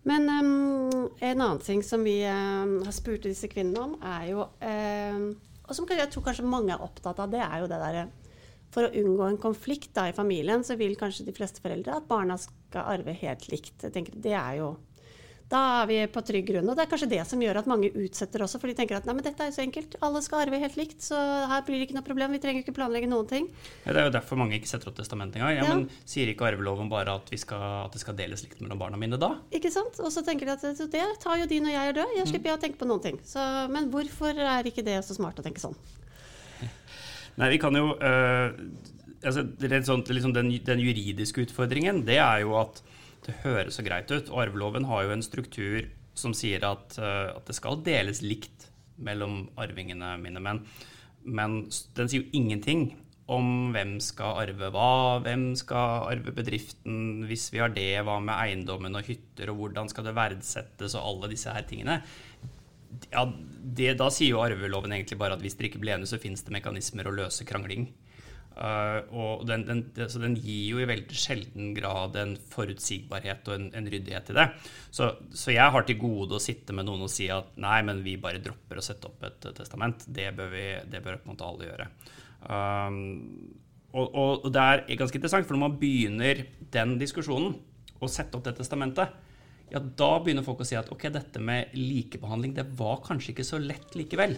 Men 0.09 0.27
um, 0.27 1.11
en 1.21 1.41
annen 1.41 1.61
ting 1.63 1.83
som 1.87 2.03
vi 2.03 2.17
um, 2.27 2.81
har 2.83 2.95
spurt 2.95 3.27
disse 3.29 3.51
kvinnene 3.51 3.85
om, 3.85 3.95
er 4.03 4.25
jo 4.33 4.47
um, 4.49 5.29
Og 5.69 5.77
som 5.79 5.87
jeg 5.87 6.11
tror 6.11 6.27
kanskje 6.27 6.49
mange 6.49 6.75
er 6.75 6.83
opptatt 6.83 7.21
av, 7.23 7.31
det 7.31 7.43
er 7.45 7.63
jo 7.63 7.69
det 7.71 7.79
derre 7.85 8.07
For 8.75 8.89
å 8.89 8.95
unngå 9.03 9.29
en 9.29 9.39
konflikt 9.43 9.93
da, 9.95 10.09
i 10.11 10.17
familien, 10.17 10.65
så 10.67 10.75
vil 10.81 10.99
kanskje 10.99 11.29
de 11.29 11.37
fleste 11.37 11.63
foreldre 11.63 12.01
at 12.01 12.09
barna 12.11 12.39
skal 12.41 12.89
arve 12.97 13.15
helt 13.21 13.47
likt. 13.53 13.77
Jeg 13.85 13.95
tenker 13.95 14.19
Det 14.19 14.35
er 14.35 14.59
jo 14.59 14.73
da 15.53 15.61
er 15.83 15.89
vi 15.91 15.99
på 16.09 16.23
trygg 16.25 16.47
grunn. 16.49 16.71
Og 16.73 16.77
det 16.79 16.87
er 16.87 16.91
kanskje 16.91 17.11
det 17.11 17.21
som 17.29 17.41
gjør 17.43 17.61
at 17.61 17.69
mange 17.69 17.91
utsetter 17.93 18.45
også, 18.45 18.61
for 18.61 18.71
de 18.71 18.77
tenker 18.79 18.97
at 18.97 19.09
nei, 19.09 19.15
men 19.19 19.27
dette 19.27 19.45
er 19.45 19.51
jo 19.51 19.57
så 19.59 19.65
enkelt. 19.65 19.99
Alle 20.07 20.23
skal 20.25 20.47
arve 20.47 20.61
helt 20.63 20.79
likt, 20.81 21.03
så 21.05 21.19
her 21.51 21.65
blir 21.67 21.77
det 21.77 21.89
ikke 21.89 21.97
noe 21.99 22.07
problem. 22.07 22.33
Vi 22.37 22.41
trenger 22.43 22.65
ikke 22.65 22.75
planlegge 22.79 23.11
noen 23.11 23.29
ting. 23.29 23.49
Ja, 23.85 23.93
det 23.93 24.01
er 24.01 24.09
jo 24.09 24.15
derfor 24.15 24.41
mange 24.41 24.57
ikke 24.57 24.71
setter 24.71 24.89
opp 24.89 24.97
testament 24.97 25.37
engang. 25.37 25.53
Ja, 25.59 25.67
ja. 25.67 25.75
Men 25.77 26.09
sier 26.09 26.31
ikke 26.33 26.49
arveloven 26.49 26.89
bare 26.93 27.19
at, 27.21 27.29
skal, 27.43 27.67
at, 27.83 27.93
det 27.93 28.01
skal 28.01 28.17
deles 28.17 28.45
likt 28.47 28.63
mellom 28.65 28.81
barna 28.81 29.01
mine 29.01 29.21
da? 29.21 29.35
Ikke 29.53 29.73
sant. 29.75 30.01
Og 30.01 30.13
så 30.15 30.25
tenker 30.25 30.49
de 30.49 30.57
at 30.57 30.85
det 30.97 31.05
tar 31.23 31.43
jo 31.43 31.51
de 31.51 31.61
når 31.67 31.77
jeg 31.77 31.93
er 31.93 31.99
død. 32.01 32.17
Jeg 32.21 32.33
slipper 32.33 32.53
jeg 32.53 32.61
å 32.61 32.63
tenke 32.65 32.81
på 32.81 32.89
noen 32.89 33.05
ting. 33.05 33.21
Så, 33.29 33.45
men 33.73 33.91
hvorfor 33.93 34.41
er 34.57 34.71
ikke 34.73 34.87
det 34.87 34.97
så 35.05 35.19
smart 35.19 35.43
å 35.43 35.45
tenke 35.45 35.61
sånn? 35.61 35.77
Nei, 37.41 37.53
vi 37.53 37.61
kan 37.61 37.77
jo 37.77 37.93
øh, 37.93 38.57
altså, 39.21 39.45
sånt, 39.85 40.09
liksom 40.17 40.33
den, 40.37 40.51
den 40.65 40.83
juridiske 40.83 41.45
utfordringen, 41.45 42.07
det 42.09 42.19
er 42.23 42.43
jo 42.47 42.57
at 42.61 42.83
det 43.27 43.39
høres 43.45 43.79
så 43.79 43.85
greit 43.87 44.11
ut. 44.13 44.31
Og 44.33 44.47
arveloven 44.47 44.89
har 44.91 45.07
jo 45.07 45.15
en 45.17 45.25
struktur 45.25 45.89
som 46.19 46.35
sier 46.37 46.65
at, 46.67 46.99
uh, 47.01 47.33
at 47.37 47.47
det 47.49 47.57
skal 47.57 47.81
deles 47.87 48.23
likt 48.25 48.69
mellom 49.03 49.47
arvingene 49.61 50.17
mine. 50.23 50.43
Men, 50.43 50.65
men 51.25 51.63
den 51.97 52.11
sier 52.11 52.23
jo 52.23 52.37
ingenting 52.37 52.91
om 53.33 53.71
hvem 53.73 53.97
skal 54.03 54.41
arve 54.43 54.69
hva, 54.75 55.21
hvem 55.25 55.53
skal 55.59 56.09
arve 56.11 56.35
bedriften, 56.35 57.23
hvis 57.29 57.49
vi 57.55 57.63
har 57.63 57.73
det, 57.75 58.03
hva 58.05 58.19
med 58.21 58.35
eiendommen 58.35 58.99
og 58.99 59.07
hytter, 59.07 59.53
og 59.53 59.61
hvordan 59.61 59.89
skal 59.93 60.09
det 60.09 60.17
verdsettes, 60.19 60.97
og 60.99 61.07
alle 61.07 61.33
disse 61.33 61.55
her 61.55 61.65
tingene. 61.69 62.01
Ja, 63.13 63.25
det, 63.25 63.95
da 64.01 64.11
sier 64.13 64.35
jo 64.35 64.43
arveloven 64.45 64.93
egentlig 64.93 65.21
bare 65.21 65.39
at 65.39 65.45
hvis 65.45 65.57
dere 65.57 65.71
ikke 65.71 65.81
blir 65.83 65.97
enige, 65.97 66.13
så 66.13 66.21
finnes 66.21 66.45
det 66.45 66.55
mekanismer 66.55 67.09
å 67.09 67.15
løse 67.23 67.47
krangling. 67.49 67.89
Uh, 68.53 68.99
og 69.17 69.45
den, 69.49 69.63
den, 69.65 69.81
altså 69.97 70.21
den, 70.21 70.35
gir 70.37 70.75
jo 70.75 70.83
i 70.83 70.89
veldig 70.89 71.17
sjelden 71.17 71.71
grad 71.77 72.19
en 72.21 72.35
forutsigbarhet 72.53 73.49
og 73.49 73.57
en, 73.57 73.71
en 73.79 73.89
ryddighet 73.89 74.29
i 74.33 74.37
det. 74.37 74.47
Så, 74.93 75.09
så, 75.31 75.55
jeg 75.55 75.73
har 75.73 75.87
til 75.89 76.01
gode 76.03 76.37
å 76.37 76.43
sitte 76.43 76.77
med 76.77 76.87
noen 76.89 77.07
og 77.07 77.13
si 77.13 77.31
at 77.33 77.55
nei, 77.63 77.81
men 77.89 78.05
vi 78.05 78.19
bare 78.21 78.43
dropper 78.45 78.81
å 78.81 78.85
sette 78.85 79.09
opp 79.09 79.25
et 79.29 79.51
testament. 79.57 80.05
Det 80.07 80.29
bør, 80.37 80.53
vi, 80.53 80.67
det 80.93 81.01
bør 81.05 81.21
på 81.23 81.29
en 81.29 81.35
måte 81.35 81.49
alle 81.49 81.71
gjøre. 81.71 81.89
Um, 82.43 83.03
og, 83.93 84.15
og, 84.17 84.47
det 84.53 84.63
er 84.63 84.85
ganske 85.01 85.19
interessant, 85.21 85.49
for 85.49 85.57
når 85.57 85.67
man 85.67 85.81
begynner 85.81 86.47
den 86.73 86.97
diskusjonen, 87.01 87.57
å 88.03 88.09
sette 88.11 88.35
opp 88.35 88.47
det 88.49 88.57
testamentet, 88.59 89.13
ja, 89.73 89.81
da 89.81 90.09
begynner 90.21 90.45
folk 90.45 90.65
å 90.65 90.67
si 90.69 90.77
at 90.77 90.91
ok, 90.93 91.07
dette 91.15 91.41
med 91.41 91.73
likebehandling, 91.77 92.57
det 92.57 92.67
var 92.77 93.01
kanskje 93.07 93.33
ikke 93.33 93.47
så 93.47 93.61
lett 93.63 93.95
likevel. 93.97 94.35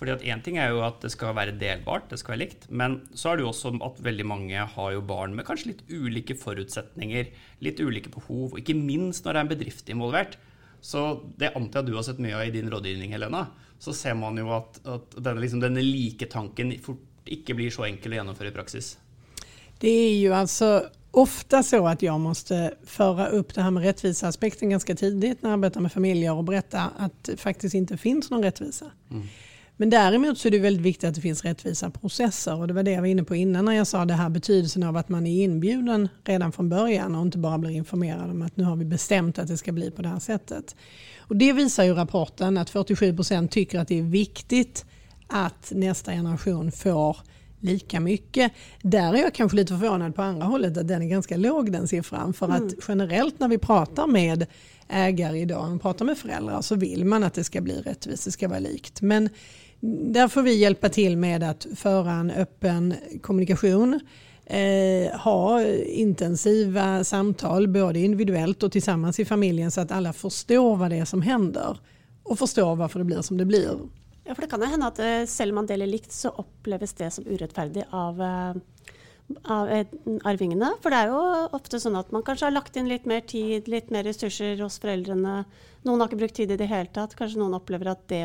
Fordi 0.00 0.14
at 0.14 0.22
Én 0.24 0.40
ting 0.40 0.56
er 0.56 0.70
jo 0.72 0.78
at 0.80 1.02
det 1.04 1.10
skal 1.12 1.34
være 1.36 1.52
delbart, 1.60 2.06
det 2.08 2.16
skal 2.22 2.32
være 2.32 2.42
likt. 2.46 2.62
Men 2.72 3.02
så 3.12 3.30
er 3.30 3.36
det 3.36 3.44
jo 3.44 3.50
også 3.50 3.74
at 3.84 3.98
veldig 4.00 4.24
mange 4.24 4.62
har 4.74 4.92
jo 4.94 5.02
barn 5.04 5.34
med 5.36 5.44
kanskje 5.44 5.74
litt 5.74 5.82
ulike 5.92 6.38
forutsetninger, 6.40 7.28
litt 7.60 7.82
ulike 7.84 8.12
behov, 8.14 8.54
og 8.54 8.62
ikke 8.62 8.78
minst 8.78 9.26
når 9.26 9.36
det 9.36 9.42
er 9.42 9.44
en 9.44 9.52
bedrift 9.52 9.92
involvert. 9.92 10.38
Så 10.80 11.04
det 11.36 11.52
antar 11.52 11.82
jeg 11.82 11.90
du 11.90 11.98
har 11.98 12.06
sett 12.08 12.22
mye 12.24 12.38
av 12.38 12.46
i 12.48 12.54
din 12.54 12.72
rådgivning, 12.72 13.12
Helena. 13.12 13.50
Så 13.80 13.92
ser 13.96 14.16
man 14.16 14.40
jo 14.40 14.48
at, 14.56 14.80
at 14.88 15.18
denne, 15.20 15.44
liksom, 15.44 15.60
denne 15.60 15.84
like 15.84 16.30
tanken 16.32 16.72
ikke 16.72 17.58
blir 17.58 17.68
så 17.74 17.84
enkel 17.90 18.16
å 18.16 18.22
gjennomføre 18.22 18.54
i 18.54 18.56
praksis. 18.56 18.94
Det 19.80 19.92
er 19.92 20.16
jo 20.16 20.32
altså 20.36 20.70
ofte 21.16 21.60
så 21.66 21.80
at 21.90 22.02
jeg 22.04 22.22
måtte 22.22 22.58
føre 22.88 23.30
opp 23.36 23.52
det 23.52 23.64
her 23.64 23.72
med 23.74 23.84
rättviseaspekten 23.84 24.72
ganske 24.72 24.94
tidlig 24.96 25.34
når 25.40 25.48
jeg 25.48 25.56
arbeider 25.58 25.84
med 25.84 25.92
familier 25.92 26.36
og 26.38 26.46
berette 26.48 26.88
at 27.04 27.16
det 27.26 27.36
faktisk 27.40 27.76
ikke 27.76 27.98
finnes 28.00 28.32
noen 28.32 28.44
rättvisa. 28.46 28.92
Mm. 29.12 29.24
Men 29.80 29.90
däremot 29.90 30.38
så 30.38 30.48
är 30.48 30.52
det 30.52 30.58
väldigt 30.58 30.82
viktigt 30.82 31.08
att 31.08 31.14
det 31.14 31.20
finns 31.20 31.44
rättvisa 31.44 31.90
processer 31.90 32.60
och 32.60 32.68
det 32.68 32.74
var 32.74 32.82
det 32.82 32.90
jag 32.90 33.00
var 33.00 33.08
inne 33.08 33.24
på 33.24 33.34
innan 33.34 33.64
när 33.64 33.72
jag 33.72 33.86
sa 33.86 34.04
det 34.04 34.14
här 34.14 34.28
betydelsen 34.30 34.82
av 34.82 34.96
att 34.96 35.08
man 35.08 35.26
är 35.26 35.44
inbjuden 35.44 36.08
redan 36.24 36.52
från 36.52 36.68
början 36.68 37.14
och 37.14 37.22
inte 37.22 37.38
bara 37.38 37.58
blir 37.58 37.70
informerad 37.70 38.30
om 38.30 38.42
att 38.42 38.56
nu 38.56 38.64
har 38.64 38.76
vi 38.76 38.84
bestämt 38.84 39.38
att 39.38 39.48
det 39.48 39.56
ska 39.56 39.72
bli 39.72 39.90
på 39.90 40.02
det 40.02 40.08
här 40.08 40.18
sättet. 40.18 40.76
Och 41.18 41.36
det 41.36 41.52
visar 41.52 41.84
ju 41.84 41.94
rapporten 41.94 42.58
att 42.58 42.70
47 42.70 43.16
procent 43.16 43.50
tycker 43.50 43.78
att 43.78 43.88
det 43.88 43.98
är 43.98 44.02
viktigt 44.02 44.84
att 45.26 45.72
nästa 45.74 46.12
generation 46.12 46.72
får 46.72 47.16
lika 47.60 48.00
mycket. 48.00 48.52
Där 48.82 49.14
är 49.14 49.18
jag 49.18 49.34
kanske 49.34 49.56
lite 49.56 49.78
förvånad 49.78 50.14
på 50.14 50.22
andra 50.22 50.46
hållet 50.46 50.76
att 50.76 50.88
den 50.88 51.02
är 51.02 51.06
ganska 51.06 51.36
låg 51.36 51.72
den 51.72 51.88
siffran. 51.88 52.32
För 52.32 52.46
att 52.48 52.60
mm. 52.60 52.74
generellt 52.88 53.40
när 53.40 53.48
vi 53.48 53.58
pratar 53.58 54.06
med 54.06 54.46
ägare 54.88 55.38
idag, 55.40 55.66
när 55.66 55.72
vi 55.74 55.78
pratar 55.78 56.04
med 56.04 56.18
föräldrar 56.18 56.62
så 56.62 56.74
vill 56.74 57.04
man 57.04 57.24
att 57.24 57.34
det 57.34 57.44
ska 57.44 57.60
bli 57.60 57.80
rättvist, 57.80 58.24
det 58.24 58.30
ska 58.30 58.48
vara 58.48 58.58
likt. 58.58 59.02
Men 59.02 59.28
där 60.12 60.28
får 60.28 60.42
vi 60.42 60.54
hjälpa 60.58 60.88
till 60.88 61.16
med 61.16 61.42
att 61.42 61.66
föra 61.76 62.12
en 62.12 62.30
öppen 62.30 62.94
kommunikation. 63.22 64.00
Eh, 64.46 65.18
ha 65.20 65.64
intensiva 65.86 67.04
samtal 67.04 67.68
både 67.68 67.98
individuellt 67.98 68.62
och 68.62 68.72
tillsammans 68.72 69.20
i 69.20 69.24
familjen 69.24 69.70
så 69.70 69.80
att 69.80 69.92
alla 69.92 70.12
förstår 70.12 70.76
vad 70.76 70.90
det 70.90 70.96
är 70.96 71.04
som 71.04 71.22
händer 71.22 71.78
och 72.22 72.38
förstår 72.38 72.76
varför 72.76 72.98
det 72.98 73.04
blir 73.04 73.22
som 73.22 73.36
det 73.36 73.44
blir. 73.44 73.78
Ja, 74.24 74.34
for 74.34 74.42
Det 74.42 74.48
kan 74.48 74.60
jo 74.60 74.66
hende 74.66 74.86
at 74.86 74.98
eh, 74.98 75.26
selv 75.26 75.50
om 75.50 75.54
man 75.54 75.66
deler 75.66 75.86
likt, 75.86 76.12
så 76.12 76.28
oppleves 76.28 76.92
det 76.92 77.10
som 77.10 77.26
urettferdig 77.26 77.84
av 77.90 78.22
eh, 78.22 78.54
av 79.44 79.70
arvingene. 80.26 80.72
For 80.82 80.92
det 80.92 81.00
er 81.00 81.12
jo 81.12 81.20
ofte 81.56 81.80
sånn 81.82 81.98
at 82.00 82.10
man 82.14 82.24
kanskje 82.26 82.48
har 82.48 82.54
lagt 82.54 82.76
inn 82.78 82.90
litt 82.90 83.06
mer 83.08 83.22
tid, 83.26 83.68
litt 83.70 83.90
mer 83.94 84.06
ressurser 84.08 84.60
hos 84.62 84.80
foreldrene. 84.82 85.42
Noen 85.86 86.02
har 86.02 86.10
ikke 86.10 86.20
brukt 86.20 86.36
tid 86.36 86.52
i 86.52 86.58
det 86.60 86.68
hele 86.68 86.90
tatt. 86.92 87.14
Kanskje 87.16 87.40
noen 87.40 87.56
opplever 87.56 87.92
at 87.94 88.02
det, 88.12 88.20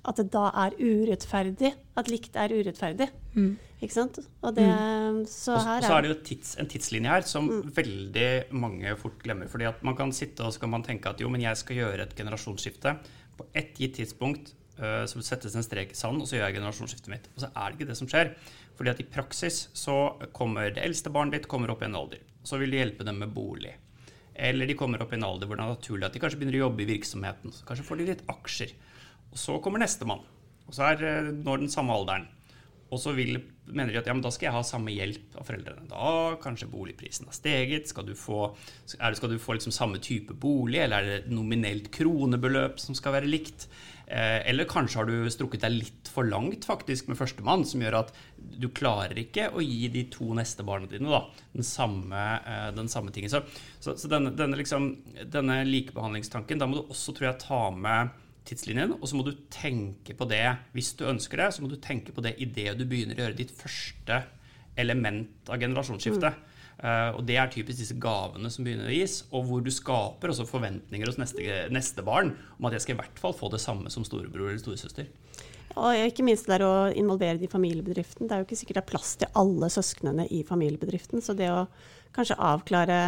at 0.00 0.20
det 0.20 0.26
da 0.32 0.46
er 0.64 0.76
urettferdig. 0.80 1.74
At 2.00 2.10
likt 2.12 2.38
er 2.40 2.54
urettferdig. 2.54 3.10
Mm. 3.34 3.52
Ikke 3.84 3.96
sant? 3.96 4.18
Og 4.40 4.56
det, 4.56 4.64
mm. 4.64 5.20
så, 5.28 5.58
her 5.60 5.82
er, 5.82 5.86
så 5.86 5.98
er 5.98 6.06
det 6.06 6.12
jo 6.14 6.18
tids, 6.30 6.54
en 6.60 6.70
tidslinje 6.70 7.12
her 7.12 7.26
som 7.28 7.50
mm. 7.50 7.62
veldig 7.76 8.28
mange 8.56 8.96
fort 9.00 9.20
glemmer. 9.24 9.50
fordi 9.52 9.68
at 9.68 9.84
man 9.84 9.98
kan 9.98 10.14
sitte 10.16 10.46
og 10.46 10.54
så 10.54 10.62
kan 10.62 10.72
man 10.72 10.86
tenke 10.86 11.10
at 11.10 11.20
jo, 11.20 11.28
men 11.32 11.44
jeg 11.44 11.60
skal 11.60 11.82
gjøre 11.82 12.06
et 12.06 12.16
generasjonsskifte. 12.16 12.96
På 13.36 13.48
ett 13.52 13.76
gitt 13.76 13.98
tidspunkt 13.98 14.54
uh, 14.78 15.04
så 15.10 15.20
settes 15.26 15.56
en 15.58 15.66
strek 15.66 15.92
i 15.92 15.98
sanden, 15.98 16.22
og 16.22 16.30
så 16.30 16.38
gjør 16.38 16.48
jeg 16.48 16.60
generasjonsskiftet 16.60 17.12
mitt. 17.12 17.28
Og 17.34 17.44
så 17.44 17.50
er 17.52 17.66
det 17.66 17.80
ikke 17.80 17.90
det 17.90 17.98
som 18.00 18.10
skjer. 18.10 18.32
Fordi 18.74 18.90
at 18.90 19.00
i 19.00 19.06
praksis 19.06 19.68
så 19.76 19.96
kommer 20.34 20.72
det 20.74 20.82
eldste 20.82 21.12
barnet 21.14 21.38
ditt 21.38 21.50
kommer 21.50 21.70
opp 21.70 21.84
i 21.84 21.88
en 21.88 21.98
alder. 21.98 22.22
Så 22.44 22.58
vil 22.60 22.74
de 22.74 22.80
hjelpe 22.80 23.06
dem 23.06 23.20
med 23.22 23.32
bolig. 23.34 23.76
Eller 24.34 24.66
de 24.66 24.74
kommer 24.74 25.02
opp 25.02 25.12
i 25.14 25.18
en 25.18 25.26
alder 25.26 25.46
hvor 25.46 25.58
det 25.58 25.64
er 25.64 25.76
naturlig 25.76 26.08
at 26.08 26.16
de 26.16 26.22
kanskje 26.22 26.40
begynner 26.40 26.58
å 26.58 26.64
jobbe 26.66 26.82
i 26.82 26.90
virksomheten. 26.90 27.54
Så 27.54 27.66
kanskje 27.68 27.86
får 27.86 28.00
de 28.00 28.08
litt 28.10 28.24
aksjer. 28.34 28.74
Og 29.30 29.38
så 29.38 29.58
kommer 29.62 29.82
nestemann. 29.82 30.24
Og 30.66 30.74
så 30.74 30.88
er 30.90 31.04
eh, 31.06 31.30
når 31.34 31.64
den 31.64 31.72
samme 31.72 31.94
alderen. 31.94 32.26
Og 32.94 33.00
så 33.02 33.14
vil, 33.16 33.40
mener 33.66 33.92
de 33.92 33.98
at 34.00 34.08
ja, 34.08 34.14
men 34.14 34.22
da 34.24 34.30
skal 34.34 34.48
jeg 34.48 34.56
ha 34.56 34.62
samme 34.66 34.94
hjelp 34.94 35.38
av 35.40 35.48
foreldrene. 35.48 35.88
Da 35.90 36.12
kanskje 36.42 36.70
boligprisen 36.70 37.26
har 37.30 37.36
steget. 37.36 37.90
Skal 37.90 38.06
du 38.06 38.14
få, 38.18 38.46
det, 38.86 39.16
skal 39.18 39.34
du 39.34 39.40
få 39.42 39.58
liksom 39.58 39.74
samme 39.74 39.98
type 40.02 40.36
bolig, 40.38 40.84
eller 40.84 41.02
er 41.02 41.24
det 41.24 41.34
nominelt 41.34 41.90
kronebeløp 41.94 42.78
som 42.82 42.96
skal 42.98 43.18
være 43.18 43.30
likt? 43.30 43.68
Eh, 44.06 44.50
eller 44.50 44.68
kanskje 44.68 44.98
har 45.00 45.08
du 45.08 45.30
strukket 45.32 45.62
deg 45.64 45.78
litt 45.78 46.10
for 46.12 46.28
langt 46.28 46.66
faktisk 46.68 47.08
med 47.08 47.16
førstemann, 47.16 47.64
som 47.64 47.80
gjør 47.80 48.02
at 48.02 48.12
du 48.36 48.68
klarer 48.68 49.16
ikke 49.22 49.48
å 49.56 49.64
gi 49.64 49.88
de 49.92 50.04
to 50.12 50.28
neste 50.36 50.66
barna 50.66 50.90
dine 50.90 51.08
da, 51.08 51.22
den, 51.54 51.64
samme, 51.64 52.24
eh, 52.44 52.82
samme 52.92 53.14
tingen. 53.14 53.32
Så, 53.32 53.40
så, 53.80 53.96
så 53.96 54.10
denne, 54.12 54.34
denne, 54.36 54.60
liksom, 54.60 54.90
denne, 55.32 55.62
likebehandlingstanken, 55.70 56.60
da 56.60 56.68
må 56.68 56.82
du 56.82 56.92
også 56.92 57.16
tror 57.16 57.30
jeg, 57.30 57.40
ta 57.46 57.62
med 57.72 58.12
tidslinjen, 58.48 58.96
og 58.98 59.06
så 59.08 59.18
må 59.18 59.24
du 59.26 59.34
tenke 59.52 60.16
på 60.16 60.26
det 60.28 60.44
hvis 60.74 60.92
du 60.98 61.06
ønsker 61.08 61.40
det. 61.40 61.50
Så 61.54 61.64
må 61.64 61.70
du 61.70 61.78
tenke 61.80 62.14
på 62.14 62.24
det 62.24 62.36
idet 62.42 62.76
du 62.78 62.84
begynner 62.88 63.18
å 63.18 63.26
gjøre 63.26 63.38
ditt 63.38 63.54
første 63.56 64.22
element 64.80 65.48
av 65.52 65.62
generasjonsskiftet. 65.62 66.36
Mm. 66.36 66.50
Uh, 66.74 67.10
og 67.14 67.22
det 67.28 67.36
er 67.38 67.50
typisk 67.52 67.78
disse 67.78 67.96
gavene 68.02 68.50
som 68.50 68.66
begynner 68.66 68.90
å 68.90 68.94
gis, 68.94 69.20
og 69.30 69.46
hvor 69.48 69.62
du 69.62 69.70
skaper 69.72 70.32
også 70.32 70.46
forventninger 70.48 71.06
hos 71.06 71.20
neste, 71.20 71.44
neste 71.72 72.02
barn 72.04 72.32
om 72.58 72.66
at 72.66 72.74
jeg 72.74 72.84
skal 72.84 72.96
i 72.96 73.00
hvert 73.04 73.22
fall 73.22 73.36
få 73.38 73.50
det 73.52 73.62
samme 73.62 73.92
som 73.94 74.06
storebror 74.06 74.50
eller 74.50 74.60
storesøster. 74.60 75.06
Og 75.74 75.98
ikke 75.98 76.26
minst 76.26 76.46
det 76.46 76.58
der 76.58 76.66
å 76.66 76.74
involvere 76.94 77.38
de 77.38 77.48
i 77.48 77.50
familiebedriften. 77.50 78.28
Det 78.28 78.34
er 78.34 78.42
jo 78.42 78.46
ikke 78.46 78.58
sikkert 78.58 78.78
det 78.78 78.82
er 78.84 78.90
plass 78.90 79.14
til 79.18 79.38
alle 79.38 79.70
søsknene 79.72 80.26
i 80.30 80.42
familiebedriften. 80.46 81.22
Så 81.24 81.34
det 81.38 81.48
å 81.50 81.64
kanskje 82.14 82.38
avklare 82.38 82.98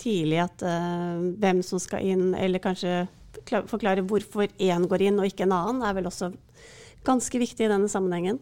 tidlig 0.00 0.40
at, 0.42 0.64
uh, 0.66 1.20
hvem 1.40 1.62
som 1.66 1.80
skal 1.82 2.04
inn, 2.06 2.30
eller 2.34 2.62
kanskje 2.62 3.04
forklare 3.70 4.04
hvorfor 4.06 4.50
én 4.60 4.86
går 4.88 5.06
inn 5.06 5.20
og 5.20 5.28
ikke 5.30 5.46
en 5.46 5.56
annen, 5.56 5.82
er 5.86 5.96
vel 5.96 6.08
også 6.10 6.32
ganske 7.06 7.40
viktig 7.40 7.64
i 7.64 7.70
denne 7.70 7.88
sammenhengen. 7.88 8.40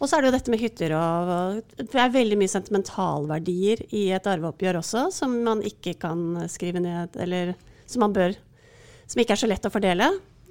Og 0.00 0.08
så 0.08 0.16
er 0.16 0.22
det 0.22 0.30
jo 0.30 0.36
dette 0.38 0.52
med 0.52 0.62
hytter 0.62 0.94
og 0.96 1.74
Det 1.76 1.98
er 2.00 2.14
veldig 2.14 2.38
mye 2.40 2.48
sentimentalverdier 2.48 3.82
i 3.92 4.06
et 4.16 4.28
arveoppgjør 4.32 4.78
også, 4.80 5.10
som 5.12 5.34
man 5.44 5.60
ikke 5.66 5.98
kan 6.00 6.46
skrive 6.48 6.80
ned, 6.80 7.18
eller 7.20 7.52
som 7.84 8.06
man 8.06 8.16
bør 8.16 8.38
Som 9.10 9.20
ikke 9.20 9.34
er 9.34 9.40
så 9.42 9.48
lett 9.50 9.64
å 9.66 9.72
fordele. 9.74 10.06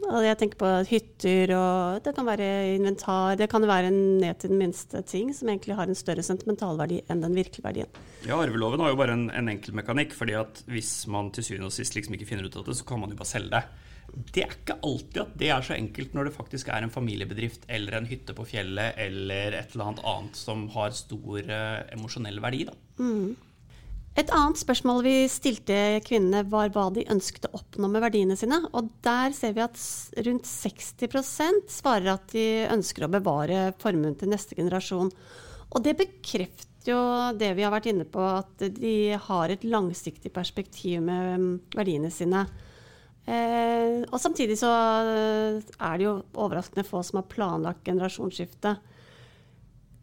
Og 0.08 0.24
jeg 0.24 0.38
tenker 0.40 0.60
på 0.62 0.70
hytter 0.88 1.52
og 1.58 2.00
Det 2.06 2.14
kan 2.16 2.28
være 2.28 2.48
inventar. 2.78 3.36
Det 3.40 3.50
kan 3.52 3.66
være 3.68 3.92
ned 3.92 4.40
til 4.40 4.54
den 4.54 4.62
minste 4.62 5.02
ting 5.06 5.34
som 5.36 5.52
egentlig 5.52 5.76
har 5.76 5.90
en 5.90 5.98
større 5.98 6.24
sentimentalverdi 6.26 7.02
enn 7.12 7.26
den 7.26 7.36
virkelige 7.36 7.66
verdien. 7.66 8.00
Ja, 8.26 8.40
arveloven 8.40 8.82
har 8.84 8.94
jo 8.94 9.00
bare 9.00 9.18
en, 9.18 9.28
en 9.36 9.52
enkel 9.52 9.76
mekanikk. 9.76 10.16
fordi 10.16 10.38
at 10.40 10.64
hvis 10.72 11.08
man 11.08 11.32
til 11.36 11.46
syvende 11.46 11.70
og 11.70 11.76
sist 11.76 11.96
liksom 11.96 12.16
ikke 12.16 12.30
finner 12.32 12.48
ut 12.48 12.56
av 12.56 12.66
det, 12.66 12.78
så 12.80 12.88
kan 12.88 13.02
man 13.02 13.12
jo 13.12 13.20
bare 13.20 13.34
selge 13.34 13.54
det. 13.58 13.64
Det 14.34 14.42
er 14.42 14.56
ikke 14.56 14.80
alltid 14.82 15.20
at 15.22 15.36
det 15.38 15.52
er 15.54 15.66
så 15.68 15.76
enkelt 15.76 16.16
når 16.18 16.30
det 16.30 16.38
faktisk 16.38 16.72
er 16.74 16.86
en 16.86 16.94
familiebedrift 16.94 17.68
eller 17.70 18.00
en 18.00 18.10
hytte 18.10 18.34
på 18.34 18.48
fjellet 18.48 18.98
eller 18.98 19.60
et 19.60 19.76
eller 19.76 19.92
annet 19.92 20.02
annet 20.08 20.40
som 20.40 20.66
har 20.74 20.96
stor 20.98 21.44
eh, 21.44 21.84
emosjonell 21.94 22.42
verdi. 22.42 22.64
Da. 22.72 22.74
Mm. 23.04 23.36
Et 24.20 24.32
annet 24.36 24.60
spørsmål 24.60 24.98
vi 25.06 25.14
stilte 25.32 25.76
kvinnene, 26.04 26.42
var 26.52 26.72
hva 26.76 26.90
de 26.92 27.06
ønsket 27.14 27.46
å 27.48 27.54
oppnå 27.62 27.88
med 27.88 28.04
verdiene 28.04 28.36
sine. 28.36 28.58
Og 28.76 28.90
der 29.06 29.32
ser 29.36 29.54
vi 29.56 29.64
at 29.64 29.80
rundt 30.26 30.50
60% 30.50 31.70
svarer 31.72 32.18
at 32.18 32.26
de 32.34 32.66
ønsker 32.68 33.06
å 33.06 33.12
bevare 33.14 33.70
formuen 33.80 34.18
til 34.20 34.34
neste 34.34 34.58
generasjon. 34.60 35.14
Og 35.70 35.86
det 35.86 35.96
bekrefter 36.02 36.92
jo 36.92 37.00
det 37.40 37.54
vi 37.56 37.64
har 37.64 37.72
vært 37.72 37.88
inne 37.94 38.08
på, 38.12 38.20
at 38.20 38.66
de 38.76 39.16
har 39.24 39.54
et 39.54 39.64
langsiktig 39.64 40.34
perspektiv 40.36 41.00
med 41.06 41.40
mm, 41.40 41.50
verdiene 41.78 42.12
sine. 42.12 42.44
Eh, 43.24 44.04
og 44.04 44.20
samtidig 44.20 44.58
så 44.60 44.74
er 44.74 45.96
det 45.96 46.08
jo 46.10 46.18
overraskende 46.34 46.88
få 46.88 47.06
som 47.08 47.22
har 47.22 47.32
planlagt 47.32 47.88
generasjonsskifte. 47.88 48.76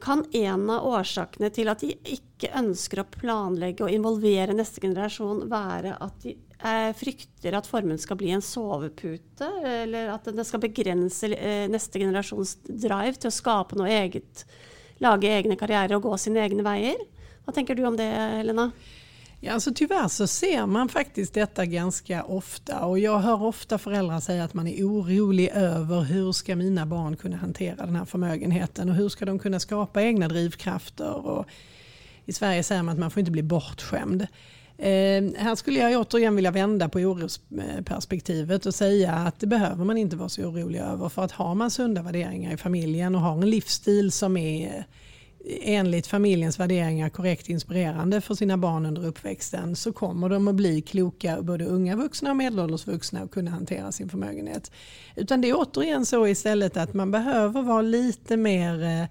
Kan 0.02 0.24
en 0.36 0.70
av 0.70 0.84
årsakene 0.84 1.48
til 1.54 1.70
at 1.72 1.80
de 1.80 1.94
ikke 2.04 2.50
ønsker 2.58 3.00
å 3.00 3.08
planlegge 3.08 3.86
og 3.86 3.94
involvere 3.94 4.56
neste 4.56 4.82
generasjon, 4.84 5.46
være 5.48 5.94
at 6.04 6.18
de 6.24 6.34
eh, 6.60 6.90
frykter 6.96 7.56
at 7.56 7.68
formuen 7.68 8.00
skal 8.00 8.18
bli 8.20 8.34
en 8.36 8.44
sovepute, 8.44 9.48
eller 9.64 10.12
at 10.12 10.28
det 10.36 10.44
skal 10.44 10.60
begrense 10.66 11.32
eh, 11.32 11.64
neste 11.72 12.02
generasjons 12.02 12.58
drive 12.66 13.16
til 13.16 13.32
å 13.32 13.38
skape 13.38 13.78
noe 13.80 13.88
eget, 14.02 14.44
lage 15.00 15.32
egne 15.32 15.56
karrierer 15.56 15.96
og 15.96 16.10
gå 16.10 16.20
sine 16.20 16.44
egne 16.44 16.66
veier? 16.66 17.00
Hva 17.46 17.56
tenker 17.56 17.78
du 17.78 17.86
om 17.88 17.96
det, 17.96 18.10
Helena? 18.10 18.68
Ja, 19.40 19.52
alltså 19.52 19.72
tyvärr 19.74 20.08
så 20.08 20.26
ser 20.26 20.66
man 20.66 20.88
faktiskt 20.88 21.34
detta 21.34 21.66
ganska 21.66 22.24
ofta 22.24 22.84
och 22.84 22.98
jag 22.98 23.18
hör 23.18 23.42
ofta 23.42 23.78
föräldrar 23.78 24.20
säga 24.20 24.44
att 24.44 24.54
man 24.54 24.66
är 24.66 24.84
orolig 24.84 25.50
över 25.54 26.00
hur 26.00 26.32
ska 26.32 26.56
mina 26.56 26.86
barn 26.86 27.16
kunna 27.16 27.36
hantera 27.36 27.86
den 27.86 27.96
här 27.96 28.04
förmögenheten 28.04 28.88
och 28.88 28.94
hur 28.94 29.08
ska 29.08 29.24
de 29.24 29.38
kunna 29.38 29.60
skapa 29.60 30.02
egna 30.02 30.28
drivkrafter. 30.28 31.26
Och 31.26 31.46
I 32.24 32.32
Sverige 32.32 32.62
säger 32.62 32.82
man 32.82 32.92
att 32.92 32.98
man 32.98 33.10
får 33.10 33.20
inte 33.20 33.32
bli 33.32 33.42
bortskämd. 33.42 34.26
Eh, 34.78 35.24
här 35.36 35.54
skulle 35.54 35.78
jag 35.80 36.00
återigen 36.00 36.36
vilja 36.36 36.50
vända 36.50 36.88
på 36.88 36.98
orosperspektivet 36.98 38.66
och 38.66 38.74
säga 38.74 39.12
att 39.12 39.40
det 39.40 39.46
behöver 39.46 39.84
man 39.84 39.96
inte 39.96 40.16
vara 40.16 40.28
så 40.28 40.42
orolig 40.42 40.78
över. 40.78 41.08
För 41.08 41.22
att 41.24 41.32
har 41.32 41.54
man 41.54 41.70
sunda 41.70 42.02
värderingar 42.02 42.52
i 42.52 42.56
familjen 42.56 43.14
och 43.14 43.20
har 43.20 43.32
en 43.32 43.50
livsstil 43.50 44.12
som 44.12 44.36
är 44.36 44.86
enligt 45.48 46.06
familjens 46.06 46.60
värderingar 46.60 47.08
korrekt 47.08 47.48
inspirerande 47.48 48.20
för 48.20 48.34
sina 48.34 48.58
barn 48.58 48.86
under 48.86 49.06
uppväxten 49.06 49.76
så 49.76 49.92
kommer 49.92 50.28
de 50.28 50.48
att 50.48 50.54
bli 50.54 50.82
kloka, 50.82 51.42
både 51.42 51.64
unga 51.64 51.96
vuxna 51.96 52.30
och 52.30 52.36
medelålders 52.36 52.86
vuxna 52.86 53.22
och 53.22 53.30
kunna 53.30 53.50
hantera 53.50 53.92
sin 53.92 54.08
förmögenhet. 54.08 54.70
Utan 55.16 55.40
det 55.40 55.48
är 55.48 55.54
återigen 55.56 56.06
så 56.06 56.26
istället 56.26 56.76
att 56.76 56.94
man 56.94 57.10
behöver 57.10 57.62
vara 57.62 57.82
lite 57.82 58.36
mer 58.36 58.82
eh, 58.82 59.06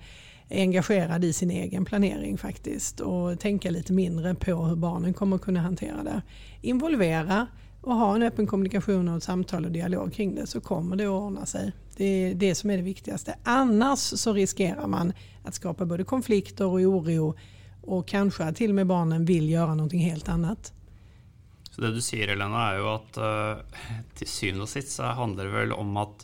engagerad 0.61 1.23
i 1.23 1.33
sin 1.33 1.51
egen 1.51 1.85
planering 1.85 2.37
faktiskt 2.37 2.99
och 2.99 3.39
tänka 3.39 3.69
lite 3.69 3.93
mindre 3.93 4.35
på 4.35 4.55
hur 4.55 4.75
barnen 4.75 5.13
kommer 5.13 5.37
kunna 5.37 5.59
hantera 5.59 6.03
det. 6.03 6.21
Involvera 6.61 7.47
och 7.81 7.95
ha 7.95 8.15
en 8.15 8.23
öppen 8.23 8.47
kommunikation 8.47 9.07
och 9.07 9.17
ett 9.17 9.23
samtal 9.23 9.65
och 9.65 9.71
dialog 9.71 10.13
kring 10.13 10.35
det 10.35 10.47
så 10.47 10.61
kommer 10.61 10.95
det 10.95 11.03
att 11.03 11.09
ordna 11.09 11.45
sig. 11.45 11.71
Det 11.97 12.05
är 12.05 12.33
det 12.35 12.55
som 12.55 12.69
är 12.69 12.77
det 12.77 12.83
viktigaste. 12.83 13.35
Annars 13.43 13.99
så 13.99 14.33
riskerar 14.33 14.87
man 14.87 15.13
att 15.43 15.55
skapa 15.55 15.85
både 15.85 16.03
konflikter 16.03 16.65
och 16.65 16.79
oro 16.79 17.35
och 17.81 18.07
kanske 18.07 18.53
till 18.53 18.69
och 18.71 18.75
med 18.75 18.87
barnen 18.87 19.25
vill 19.25 19.49
göra 19.49 19.75
någonting 19.75 19.99
helt 19.99 20.29
annat. 20.29 20.73
Så 21.71 21.81
det 21.81 21.91
du 21.91 21.99
sier, 21.99 22.29
Helena, 22.31 22.69
er 22.71 22.77
jo 22.79 22.85
at 22.93 23.17
uh, 23.19 23.81
til 24.15 24.29
syvende 24.31 24.63
og 24.63 24.71
sist 24.71 24.93
så 24.95 25.09
handler 25.17 25.49
det 25.49 25.55
vel 25.57 25.73
om 25.75 25.97
at 25.99 26.23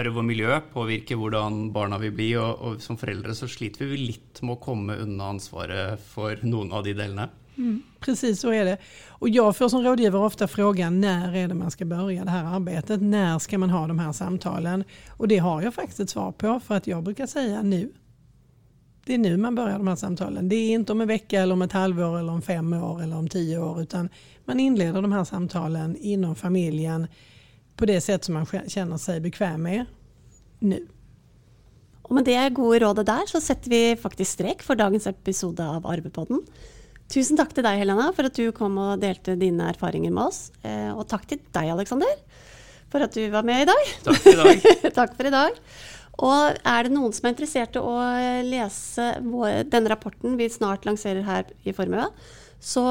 arv 0.00 0.16
og 0.16 0.24
miljø 0.24 0.54
påvirker 0.72 1.18
hvordan 1.20 1.66
barna 1.74 1.98
vil 2.00 2.14
bli, 2.16 2.30
og, 2.40 2.62
og 2.64 2.80
som 2.80 2.96
foreldre 2.96 3.34
så 3.36 3.50
sliter 3.52 3.90
vi 3.90 3.98
litt 4.00 4.40
med 4.40 4.56
å 4.56 4.62
komme 4.64 4.96
unna 5.02 5.28
ansvaret 5.34 6.00
for 6.00 6.40
noen 6.48 6.72
av 6.72 6.86
de 6.86 6.96
delene. 6.96 7.28
Mm, 7.56 7.82
precis 8.00 8.40
så 8.40 8.50
är 8.50 8.64
det. 8.64 8.78
Och 9.08 9.28
jag 9.28 9.56
får 9.56 9.68
som 9.68 9.82
rådgivare 9.82 10.22
ofta 10.22 10.48
frågan 10.48 11.00
när 11.00 11.36
är 11.36 11.48
det 11.48 11.54
man 11.54 11.70
ska 11.70 11.84
börja 11.84 12.24
det 12.24 12.30
här 12.30 12.44
arbetet? 12.44 13.02
När 13.02 13.38
ska 13.38 13.58
man 13.58 13.70
ha 13.70 13.86
de 13.86 13.98
här 13.98 14.12
samtalen? 14.12 14.84
Och 15.08 15.28
det 15.28 15.38
har 15.38 15.62
jag 15.62 15.74
faktiskt 15.74 16.00
ett 16.00 16.10
svar 16.10 16.32
på 16.32 16.60
för 16.60 16.74
att 16.74 16.86
jag 16.86 17.02
brukar 17.02 17.26
säga 17.26 17.62
nu. 17.62 17.92
Det 19.04 19.14
är 19.14 19.18
nu 19.18 19.36
man 19.36 19.54
börjar 19.54 19.78
de 19.78 19.88
här 19.88 19.96
samtalen. 19.96 20.48
Det 20.48 20.56
är 20.56 20.74
inte 20.74 20.92
om 20.92 21.00
en 21.00 21.08
vecka 21.08 21.40
eller 21.40 21.52
om 21.52 21.62
ett 21.62 21.72
halvår 21.72 22.18
eller 22.18 22.32
om 22.32 22.42
fem 22.42 22.72
år 22.72 23.02
eller 23.02 23.16
om 23.16 23.28
tio 23.28 23.58
år 23.58 23.82
utan 23.82 24.08
man 24.44 24.60
inleder 24.60 25.02
de 25.02 25.12
här 25.12 25.24
samtalen 25.24 25.96
inom 25.96 26.34
familjen 26.34 27.06
på 27.76 27.86
det 27.86 28.00
sätt 28.00 28.24
som 28.24 28.34
man 28.34 28.46
känner 28.66 28.96
sig 28.96 29.20
bekväm 29.20 29.62
med 29.62 29.84
nu. 30.58 30.86
Og 32.02 32.14
med 32.14 32.24
det 32.24 32.54
gode 32.54 32.78
rådet 32.78 33.06
der 33.06 33.26
så 33.26 33.40
setter 33.40 33.70
vi 33.70 33.96
faktisk 33.96 34.30
strek 34.30 34.62
for 34.62 34.74
dagens 34.74 35.06
episode 35.06 35.64
av 35.64 35.86
Arvepodden. 35.86 36.42
Tusen 37.12 37.36
takk 37.36 37.50
til 37.52 37.64
deg, 37.66 37.76
Helena, 37.82 38.08
for 38.16 38.28
at 38.28 38.38
du 38.38 38.46
kom 38.56 38.78
og 38.80 39.00
delte 39.02 39.34
dine 39.36 39.68
erfaringer 39.74 40.12
med 40.14 40.30
oss. 40.30 40.46
Eh, 40.64 40.88
og 40.94 41.04
takk 41.10 41.26
til 41.28 41.42
deg, 41.52 41.72
Aleksander, 41.74 42.14
for 42.92 43.04
at 43.04 43.12
du 43.12 43.26
var 43.34 43.44
med 43.44 43.66
i 43.66 43.68
dag. 43.68 43.90
Takk 44.06 44.22
for 44.22 44.32
i 44.32 44.38
dag. 44.40 44.70
takk 44.98 45.18
for 45.18 45.28
i 45.28 45.34
dag. 45.34 45.58
Og 46.22 46.62
er 46.68 46.86
det 46.86 46.94
noen 46.94 47.12
som 47.12 47.28
er 47.28 47.34
interessert 47.34 47.76
i 47.76 47.82
å 47.84 47.92
lese 48.46 49.10
denne 49.68 49.92
rapporten 49.92 50.38
vi 50.40 50.48
snart 50.52 50.88
lanserer 50.88 51.24
her 51.26 51.52
i 51.68 51.76
Formue, 51.76 52.08
så 52.62 52.82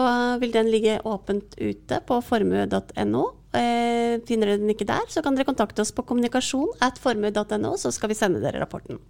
vil 0.41 0.53
den 0.53 0.69
ligge 0.69 0.99
åpent 1.07 1.55
ute 1.57 2.01
på 2.05 2.21
formue.no. 2.27 3.25
Eh, 3.57 4.17
finner 4.27 4.51
dere 4.51 4.61
den 4.61 4.73
ikke 4.73 4.89
der, 4.89 5.05
så 5.09 5.23
kan 5.25 5.37
dere 5.37 5.49
kontakte 5.49 5.81
oss 5.81 5.93
på 5.95 6.05
kommunikasjon 6.05 6.75
at 6.83 7.01
formue.no, 7.01 7.77
så 7.79 7.93
skal 7.95 8.13
vi 8.13 8.21
sende 8.21 8.43
dere 8.43 8.61
rapporten. 8.61 9.01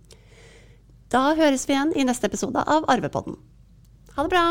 Da 1.11 1.33
høres 1.35 1.67
vi 1.67 1.75
igjen 1.75 1.97
i 1.99 2.07
neste 2.07 2.31
episode 2.31 2.63
av 2.63 2.87
Arvepodden. 2.91 3.35
Ha 4.15 4.23
det 4.23 4.31
bra! 4.31 4.45